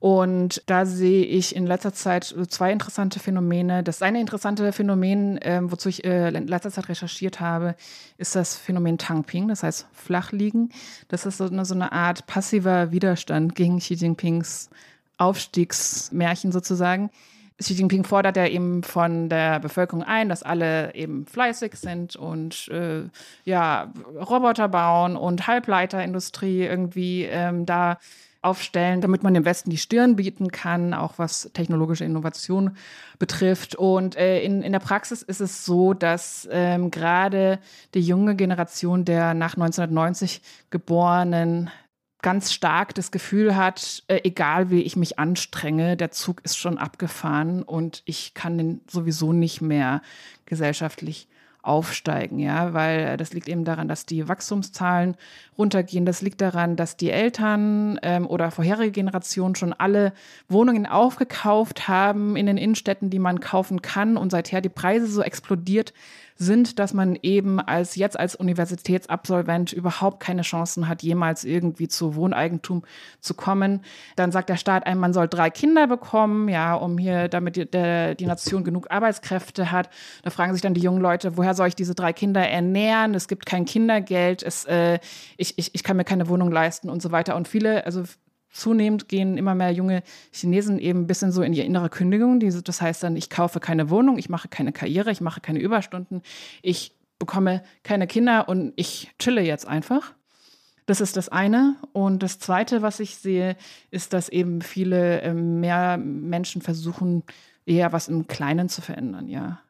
[0.00, 3.82] Und da sehe ich in letzter Zeit zwei interessante Phänomene.
[3.82, 7.74] Das eine interessante Phänomen, ähm, wozu ich äh, in letzter Zeit recherchiert habe,
[8.16, 10.70] ist das Phänomen Tangping, das heißt Flachliegen.
[11.08, 14.70] Das ist so eine, so eine Art passiver Widerstand gegen Xi Jinpings
[15.16, 17.10] Aufstiegsmärchen sozusagen.
[17.60, 22.68] Xi Jinping fordert ja eben von der Bevölkerung ein, dass alle eben fleißig sind und
[22.68, 23.02] äh,
[23.42, 27.98] ja Roboter bauen und Halbleiterindustrie irgendwie ähm, da
[28.40, 32.76] aufstellen, damit man dem Westen die Stirn bieten kann, auch was technologische Innovation
[33.18, 33.74] betrifft.
[33.74, 37.58] Und äh, in, in der Praxis ist es so, dass ähm, gerade
[37.94, 41.70] die junge Generation der nach 1990 geborenen
[42.22, 46.78] ganz stark das Gefühl hat, äh, egal wie ich mich anstrenge, der Zug ist schon
[46.78, 50.02] abgefahren und ich kann den sowieso nicht mehr
[50.46, 51.28] gesellschaftlich
[51.68, 55.16] aufsteigen, ja, weil das liegt eben daran, dass die Wachstumszahlen
[55.56, 56.06] runtergehen.
[56.06, 60.12] Das liegt daran, dass die Eltern ähm, oder vorherige Generationen schon alle
[60.48, 65.22] Wohnungen aufgekauft haben in den Innenstädten, die man kaufen kann und seither die Preise so
[65.22, 65.92] explodiert
[66.38, 72.14] sind, dass man eben als jetzt als Universitätsabsolvent überhaupt keine Chancen hat, jemals irgendwie zu
[72.14, 72.84] Wohneigentum
[73.20, 73.82] zu kommen.
[74.14, 77.68] Dann sagt der Staat einem, man soll drei Kinder bekommen, ja, um hier, damit die,
[77.68, 79.90] der, die Nation genug Arbeitskräfte hat.
[80.22, 83.14] Da fragen sich dann die jungen Leute, woher soll ich diese drei Kinder ernähren?
[83.14, 85.00] Es gibt kein Kindergeld, es, äh,
[85.36, 87.34] ich, ich, ich kann mir keine Wohnung leisten und so weiter.
[87.34, 88.04] Und viele, also
[88.50, 92.40] zunehmend gehen immer mehr junge Chinesen eben ein bisschen so in die innere Kündigung.
[92.40, 96.22] das heißt dann, ich kaufe keine Wohnung, ich mache keine Karriere, ich mache keine Überstunden,
[96.62, 100.14] ich bekomme keine Kinder und ich chille jetzt einfach.
[100.86, 101.76] Das ist das eine.
[101.92, 103.56] Und das zweite, was ich sehe,
[103.90, 107.24] ist, dass eben viele äh, mehr Menschen versuchen,
[107.66, 109.60] eher was im Kleinen zu verändern, ja.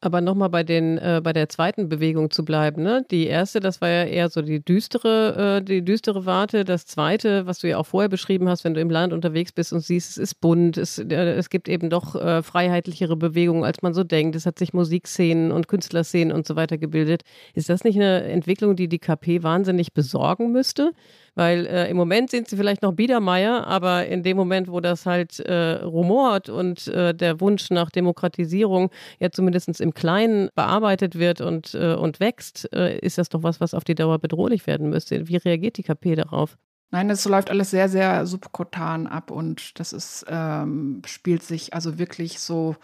[0.00, 3.04] Aber nochmal bei den, äh, bei der zweiten Bewegung zu bleiben, ne?
[3.10, 6.64] Die erste, das war ja eher so die düstere, äh, die düstere Warte.
[6.64, 9.72] Das zweite, was du ja auch vorher beschrieben hast, wenn du im Land unterwegs bist
[9.72, 13.82] und siehst, es ist bunt, es, äh, es gibt eben doch äh, freiheitlichere Bewegungen, als
[13.82, 14.36] man so denkt.
[14.36, 17.22] Es hat sich Musikszenen und Künstlerszenen und so weiter gebildet.
[17.54, 20.92] Ist das nicht eine Entwicklung, die die KP wahnsinnig besorgen müsste?
[21.38, 25.06] Weil äh, im Moment sind sie vielleicht noch Biedermeier, aber in dem Moment, wo das
[25.06, 31.40] halt äh, rumort und äh, der Wunsch nach Demokratisierung ja zumindest im Kleinen bearbeitet wird
[31.40, 34.90] und, äh, und wächst, äh, ist das doch was, was auf die Dauer bedrohlich werden
[34.90, 35.28] müsste.
[35.28, 36.58] Wie reagiert die KP darauf?
[36.90, 42.00] Nein, das läuft alles sehr, sehr subkutan ab und das ist, ähm, spielt sich also
[42.00, 42.74] wirklich so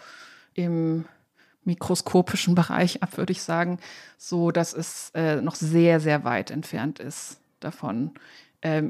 [0.53, 1.03] im
[1.65, 3.79] mikroskopischen Bereich ab, würde ich sagen,
[4.17, 8.11] so dass es äh, noch sehr, sehr weit entfernt ist davon,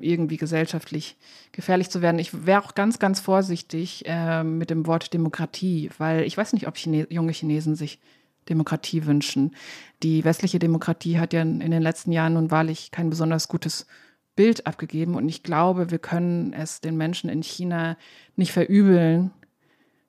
[0.01, 1.17] irgendwie gesellschaftlich
[1.51, 2.19] gefährlich zu werden.
[2.19, 6.67] Ich wäre auch ganz, ganz vorsichtig ähm, mit dem Wort Demokratie, weil ich weiß nicht,
[6.67, 7.99] ob Chine junge Chinesen sich
[8.49, 9.55] Demokratie wünschen.
[10.03, 13.87] Die westliche Demokratie hat ja in den letzten Jahren nun wahrlich kein besonders gutes
[14.35, 15.15] Bild abgegeben.
[15.15, 17.97] Und ich glaube, wir können es den Menschen in China
[18.35, 19.31] nicht verübeln,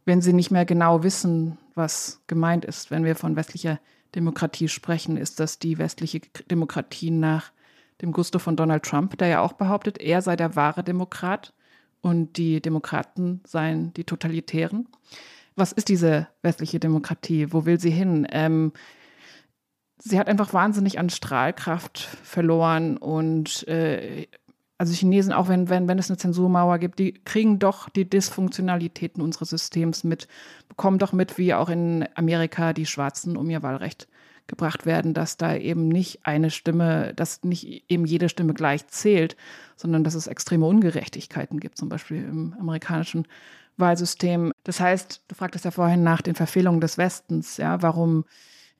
[0.05, 2.91] wenn sie nicht mehr genau wissen, was gemeint ist.
[2.91, 3.81] Wenn wir von westlicher
[4.15, 7.53] Demokratie sprechen, ist das die westliche Demokratie nach
[8.03, 11.55] dem Gusto von Donald Trump, der ja auch behauptet, er sei der wahre Demokrat
[12.03, 14.89] und die Demokraten seien die Totalitären.
[15.55, 17.53] Was ist diese westliche Demokratie?
[17.53, 18.27] Wo will sie hin?
[18.31, 18.73] Ähm,
[19.99, 24.27] sie hat einfach wahnsinnig an Strahlkraft verloren und äh,
[24.79, 29.23] also Chinesen, auch wenn, wenn, wenn es eine Zensurmauer gibt, die kriegen doch die Dysfunktionalitäten
[29.23, 30.29] unseres Systems mit,
[30.69, 34.07] bekommen doch mit, wie auch in Amerika die Schwarzen um ihr Wahlrecht
[34.47, 39.37] gebracht werden, dass da eben nicht eine Stimme, dass nicht eben jede Stimme gleich zählt,
[39.77, 43.27] sondern dass es extreme Ungerechtigkeiten gibt, zum Beispiel im amerikanischen
[43.77, 44.53] Wahlsystem.
[44.65, 48.25] Das heißt, du fragtest ja vorhin nach den Verfehlungen des Westens, ja, warum,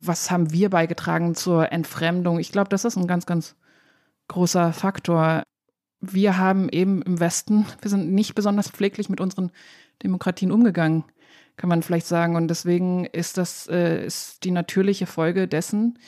[0.01, 2.39] was haben wir beigetragen zur Entfremdung?
[2.39, 3.57] Ich glaube, das ist ein ganz, ganz
[4.29, 5.43] großer Faktor
[6.01, 9.51] wir haben eben im Westen, wir sind nicht besonders pfleglich mit unseren
[10.03, 11.05] Demokratien umgegangen,
[11.57, 12.37] kann man vielleicht sagen.
[12.37, 15.99] Und deswegen ist das äh, ist die natürliche Folge dessen,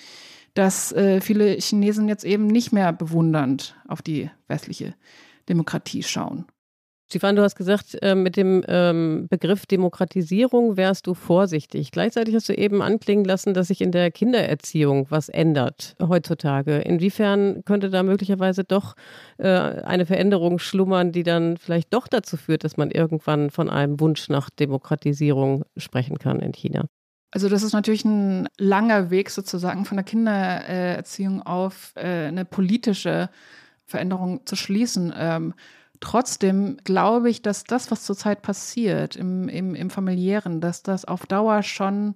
[0.54, 4.94] dass äh, viele Chinesen jetzt eben nicht mehr bewundernd auf die westliche
[5.48, 6.46] Demokratie schauen.
[7.10, 11.90] Stefan, du hast gesagt, äh, mit dem ähm, Begriff Demokratisierung wärst du vorsichtig.
[11.90, 16.76] Gleichzeitig hast du eben anklingen lassen, dass sich in der Kindererziehung was ändert heutzutage.
[16.76, 18.94] Inwiefern könnte da möglicherweise doch
[19.38, 23.98] äh, eine Veränderung schlummern, die dann vielleicht doch dazu führt, dass man irgendwann von einem
[24.00, 26.84] Wunsch nach Demokratisierung sprechen kann in China?
[27.30, 33.30] Also das ist natürlich ein langer Weg sozusagen von der Kindererziehung auf äh, eine politische
[33.86, 35.14] Veränderung zu schließen.
[35.16, 35.54] Ähm,
[36.00, 41.26] Trotzdem glaube ich, dass das, was zurzeit passiert im, im, im familiären, dass das auf
[41.26, 42.14] Dauer schon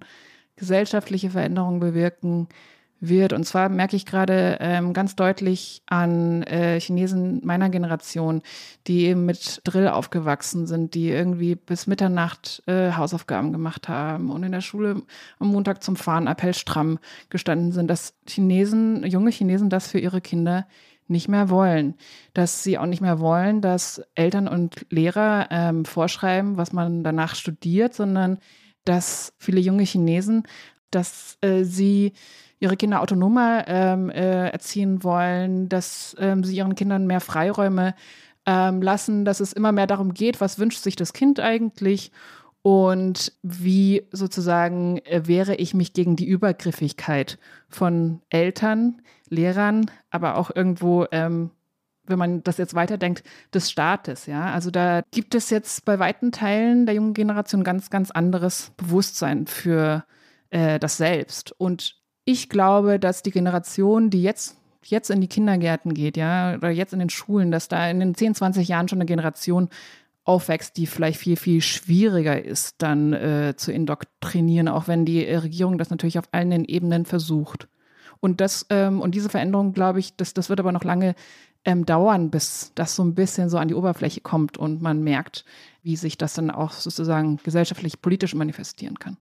[0.57, 2.49] gesellschaftliche Veränderungen bewirken
[3.03, 3.33] wird.
[3.33, 8.43] Und zwar merke ich gerade ähm, ganz deutlich an äh, Chinesen meiner Generation,
[8.87, 14.45] die eben mit Drill aufgewachsen sind, die irgendwie bis Mitternacht äh, Hausaufgaben gemacht haben und
[14.45, 15.03] in der Schule
[15.41, 20.67] am Montag zum Fahnenappell stramm gestanden sind, dass Chinesen, junge Chinesen das für ihre Kinder
[21.13, 21.95] nicht mehr wollen.
[22.35, 27.37] Dass sie auch nicht mehr wollen, dass Eltern und Lehrer ähm, vorschreiben, was man danach
[27.37, 28.39] studiert, sondern
[28.85, 30.43] dass viele junge Chinesen,
[30.91, 32.13] dass äh, sie
[32.59, 37.95] ihre Kinder autonomer ähm, äh, erziehen wollen, dass ähm, sie ihren Kindern mehr Freiräume
[38.47, 42.13] ähm, lassen, dass es immer mehr darum geht, was wünscht sich das Kind eigentlich
[42.63, 47.39] und wie sozusagen äh, wehre ich mich gegen die Übergriffigkeit
[47.69, 51.51] von Eltern, Lehrern, aber auch irgendwo, ähm,
[52.05, 54.27] wenn man das jetzt weiterdenkt, des Staates.
[54.27, 58.73] Ja, also da gibt es jetzt bei weiten Teilen der jungen Generation ganz, ganz anderes
[58.77, 60.05] Bewusstsein für
[60.51, 61.53] äh, das Selbst.
[61.59, 66.71] Und ich glaube, dass die Generation, die jetzt jetzt in die Kindergärten geht, ja, oder
[66.71, 69.69] jetzt in den Schulen, dass da in den 10, 20 Jahren schon eine Generation
[70.25, 75.79] aufwächst, die vielleicht viel, viel schwieriger ist, dann äh, zu indoktrinieren, auch wenn die Regierung
[75.79, 77.69] das natürlich auf allen Ebenen versucht.
[78.21, 81.17] Und das, ähm, und diese Veränderung, glaube ich, das, das wird aber noch lange
[81.65, 85.45] ähm, dauern, bis das so ein bisschen so an die Oberfläche kommt und man merkt,
[85.83, 89.17] wie sich das dann auch sozusagen gesellschaftlich, politisch manifestieren kann.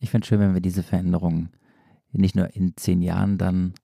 [0.00, 1.50] Ich finde es schön, wenn wir diese Veränderungen
[2.12, 3.74] nicht nur in zehn Jahren dann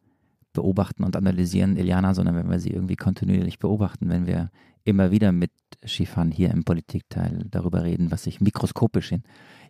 [0.53, 4.51] beobachten und analysieren, Iliana, sondern wenn wir sie irgendwie kontinuierlich beobachten, wenn wir
[4.87, 5.51] immer wieder mit
[5.85, 9.23] Schifan hier im Politikteil darüber reden, was sich mikroskopisch in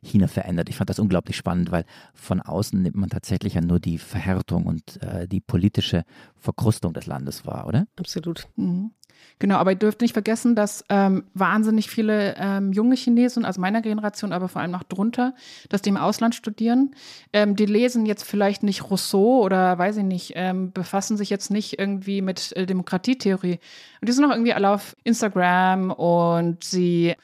[0.03, 0.69] China verändert.
[0.69, 4.67] Ich fand das unglaublich spannend, weil von außen nimmt man tatsächlich ja nur die Verhärtung
[4.67, 6.05] und äh, die politische
[6.37, 7.87] Verkrustung des Landes wahr, oder?
[7.97, 8.49] Absolut.
[8.57, 8.93] Mhm.
[9.39, 13.83] Genau, aber ihr dürft nicht vergessen, dass ähm, wahnsinnig viele ähm, junge Chinesen, also meiner
[13.83, 15.35] Generation, aber vor allem noch drunter,
[15.69, 16.95] dass die im Ausland studieren.
[17.35, 21.51] Ähm, die lesen jetzt vielleicht nicht Rousseau oder weiß ich nicht, ähm, befassen sich jetzt
[21.51, 23.59] nicht irgendwie mit äh, Demokratietheorie.
[24.01, 27.15] Und die sind auch irgendwie alle auf Instagram und sie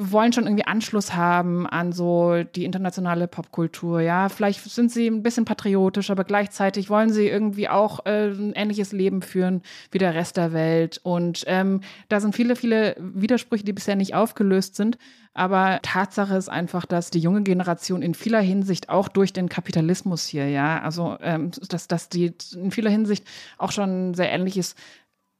[0.00, 4.00] wollen schon irgendwie Anschluss haben an so die internationale Popkultur.
[4.00, 8.52] Ja, vielleicht sind sie ein bisschen patriotisch, aber gleichzeitig wollen sie irgendwie auch äh, ein
[8.54, 11.00] ähnliches Leben führen wie der Rest der Welt.
[11.02, 14.98] Und ähm, da sind viele, viele Widersprüche, die bisher nicht aufgelöst sind.
[15.34, 20.26] Aber Tatsache ist einfach, dass die junge Generation in vieler Hinsicht auch durch den Kapitalismus
[20.26, 23.24] hier, ja, also ähm, dass, dass die in vieler Hinsicht
[23.56, 24.76] auch schon ein sehr ähnliches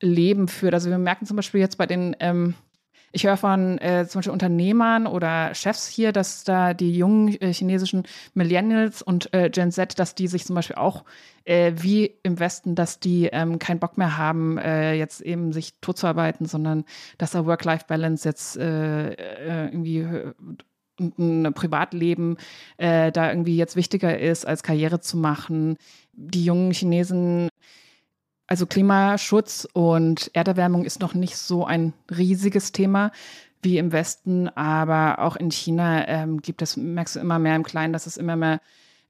[0.01, 0.75] Leben führt.
[0.75, 2.55] Also wir merken zum Beispiel jetzt bei den ähm,
[3.13, 7.53] ich höre von äh, zum Beispiel Unternehmern oder Chefs hier, dass da die jungen äh,
[7.53, 8.05] chinesischen
[8.35, 11.05] Millennials und äh, Gen Z, dass die sich zum Beispiel auch
[11.45, 15.73] äh, wie im Westen, dass die ähm, keinen Bock mehr haben, äh, jetzt eben sich
[15.81, 16.85] totzuarbeiten, sondern
[17.17, 19.15] dass da Work-Life-Balance jetzt äh,
[19.71, 20.07] irgendwie
[21.01, 22.39] ein Privatleben
[22.77, 25.77] da irgendwie jetzt wichtiger ist, als Karriere zu machen.
[26.13, 27.51] Die jungen Chinesen
[28.49, 33.12] also Klimaschutz und Erderwärmung ist noch nicht so ein riesiges Thema
[33.62, 37.62] wie im Westen, aber auch in China ähm, gibt es, merkst du immer mehr im
[37.62, 38.61] Kleinen, dass es immer mehr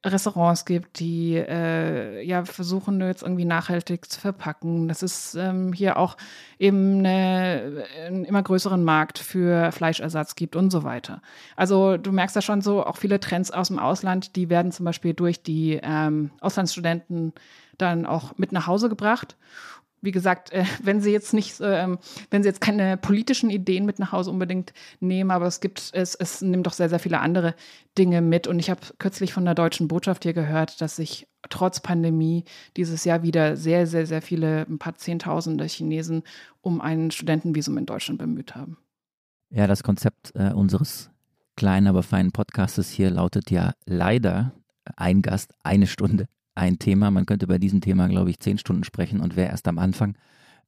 [0.06, 4.86] Restaurants gibt, die äh, ja versuchen jetzt irgendwie nachhaltig zu verpacken.
[4.86, 6.16] Das ist ähm, hier auch
[6.58, 11.20] eben eine, einen immer größeren Markt für Fleischersatz gibt und so weiter.
[11.56, 14.84] Also du merkst da schon so auch viele Trends aus dem Ausland, die werden zum
[14.84, 17.32] Beispiel durch die ähm, Auslandsstudenten
[17.76, 19.36] dann auch mit nach Hause gebracht.
[20.00, 21.96] Wie gesagt, äh, wenn Sie jetzt nicht, äh,
[22.30, 26.14] wenn Sie jetzt keine politischen Ideen mit nach Hause unbedingt nehmen, aber es gibt, es,
[26.14, 27.54] es nimmt doch sehr, sehr viele andere
[27.96, 28.46] Dinge mit.
[28.46, 32.44] Und ich habe kürzlich von der deutschen Botschaft hier gehört, dass sich trotz Pandemie
[32.76, 36.22] dieses Jahr wieder sehr, sehr, sehr viele, ein paar Zehntausende Chinesen
[36.60, 38.78] um ein Studentenvisum in Deutschland bemüht haben.
[39.50, 41.10] Ja, das Konzept äh, unseres
[41.56, 44.52] kleinen, aber feinen Podcastes hier lautet ja leider
[44.96, 46.28] ein Gast, eine Stunde
[46.58, 47.10] ein Thema.
[47.10, 50.16] Man könnte bei diesem Thema, glaube ich, zehn Stunden sprechen und wäre erst am Anfang.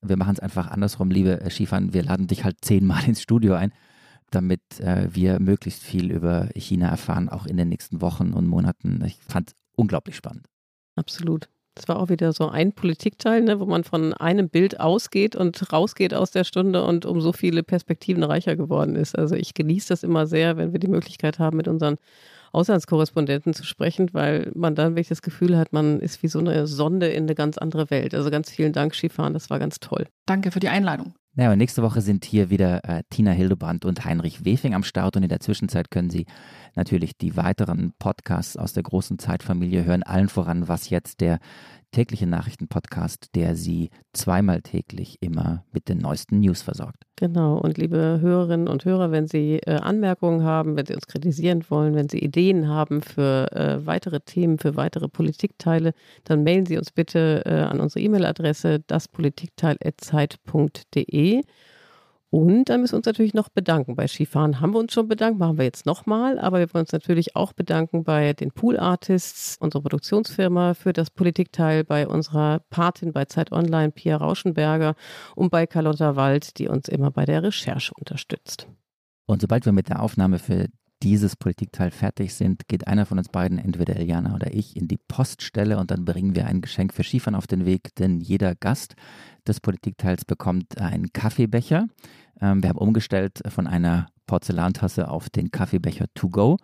[0.01, 1.93] Wir machen es einfach andersrum, liebe Skifahren.
[1.93, 3.73] Wir laden dich halt zehnmal ins Studio ein,
[4.31, 9.03] damit äh, wir möglichst viel über China erfahren, auch in den nächsten Wochen und Monaten.
[9.05, 10.47] Ich fand es unglaublich spannend.
[10.97, 11.49] Absolut.
[11.75, 15.73] Das war auch wieder so ein Politikteil, ne, wo man von einem Bild ausgeht und
[15.73, 19.17] rausgeht aus der Stunde und um so viele Perspektiven reicher geworden ist.
[19.17, 21.97] Also ich genieße das immer sehr, wenn wir die Möglichkeit haben, mit unseren
[22.53, 26.67] Auslandskorrespondenten zu sprechen, weil man dann wirklich das Gefühl hat, man ist wie so eine
[26.67, 28.15] Sonde in eine ganz andere Welt.
[28.15, 30.07] Also ganz vielen Dank, Skifahren, das war ganz toll.
[30.27, 31.15] Danke für die Einladung.
[31.37, 35.17] Ja, und nächste Woche sind hier wieder äh, Tina Hildebrand und Heinrich Wefing am Start
[35.17, 36.27] und in der Zwischenzeit können Sie
[36.75, 40.03] natürlich die weiteren Podcasts aus der großen Zeitfamilie hören.
[40.03, 41.39] Allen voran, was jetzt der
[41.91, 47.03] tägliche Nachrichtenpodcast, der Sie zweimal täglich immer mit den neuesten News versorgt.
[47.17, 47.59] Genau.
[47.59, 51.95] Und liebe Hörerinnen und Hörer, wenn Sie äh, Anmerkungen haben, wenn Sie uns kritisieren wollen,
[51.95, 55.93] wenn Sie Ideen haben für äh, weitere Themen, für weitere Politikteile,
[56.25, 61.43] dann mailen Sie uns bitte äh, an unsere E-Mail-Adresse daspolitikteil.zeit.de.
[62.31, 63.97] Und dann müssen wir uns natürlich noch bedanken.
[63.97, 66.39] Bei Skifahren haben wir uns schon bedankt, machen wir jetzt nochmal.
[66.39, 71.11] Aber wir wollen uns natürlich auch bedanken bei den Pool Artists, unserer Produktionsfirma, für das
[71.11, 74.95] Politikteil, bei unserer Patin bei Zeit Online, Pia Rauschenberger
[75.35, 78.69] und bei Carlotta Wald, die uns immer bei der Recherche unterstützt.
[79.27, 80.69] Und sobald wir mit der Aufnahme für
[81.03, 84.99] dieses Politikteil fertig sind, geht einer von uns beiden, entweder Eliana oder ich, in die
[84.99, 88.95] Poststelle und dann bringen wir ein Geschenk für Skifahren auf den Weg, denn jeder Gast
[89.47, 91.87] des Politikteils bekommt einen Kaffeebecher.
[92.41, 96.57] Ähm, wir haben umgestellt von einer Porzellantasse auf den Kaffeebecher to go.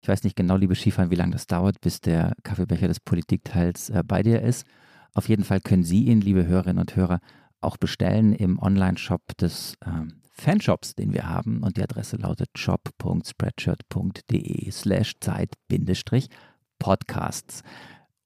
[0.00, 3.90] Ich weiß nicht genau, liebe Skifahren, wie lange das dauert, bis der Kaffeebecher des Politikteils
[3.90, 4.66] äh, bei dir ist.
[5.14, 7.20] Auf jeden Fall können Sie ihn, liebe Hörerinnen und Hörer,
[7.60, 11.62] auch bestellen im Online-Shop des ähm, Fanshops, den wir haben.
[11.62, 17.62] Und die Adresse lautet shop.spreadshirt.de slash Zeit-Podcasts.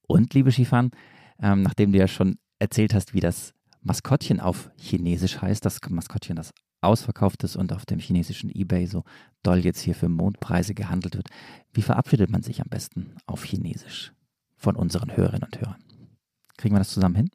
[0.07, 0.92] Und, liebe Skifahren,
[1.42, 3.53] ähm, nachdem du ja schon erzählt hast, wie das
[3.87, 9.05] Maskottchen auf Chinesisch heißt, das Maskottchen, das ausverkauft ist und auf dem chinesischen Ebay so
[9.43, 11.28] doll jetzt hier für Mondpreise gehandelt wird.
[11.72, 14.12] Wie verabschiedet man sich am besten auf Chinesisch
[14.57, 15.82] von unseren Hörerinnen und Hörern?
[16.57, 17.30] Kriegen wir das zusammen hin?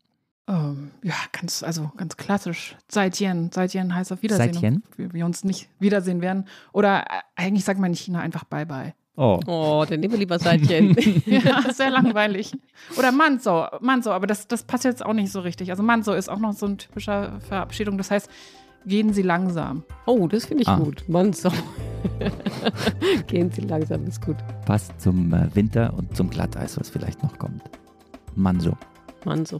[0.48, 2.76] Ähm, ja, ganz, also ganz klassisch.
[2.90, 3.52] Seitjen.
[3.52, 4.54] Seitjen heißt auf Wiedersehen.
[4.54, 4.84] Seitjen?
[4.98, 6.46] Wir, wir uns nicht wiedersehen werden.
[6.74, 8.94] Oder äh, eigentlich sagt man in China einfach Bye-bye.
[9.18, 9.40] Oh.
[9.46, 10.96] oh, dann nehmen wir lieber Seitchen.
[11.26, 12.54] ja, sehr langweilig.
[12.98, 15.70] Oder Manso, Manso, aber das, das passt jetzt auch nicht so richtig.
[15.70, 17.98] Also Manso ist auch noch so ein typischer Verabschiedung.
[17.98, 18.30] Das heißt,
[18.86, 19.84] gehen Sie langsam.
[20.06, 20.78] Oh, das finde ich ah.
[20.78, 21.04] gut.
[21.08, 21.52] Manso.
[23.28, 24.38] gehen Sie langsam, ist gut.
[24.66, 27.64] Passt zum äh, Winter und zum Glatteis, was vielleicht noch kommt.
[28.36, 28.78] Manso.
[29.26, 29.60] Manso.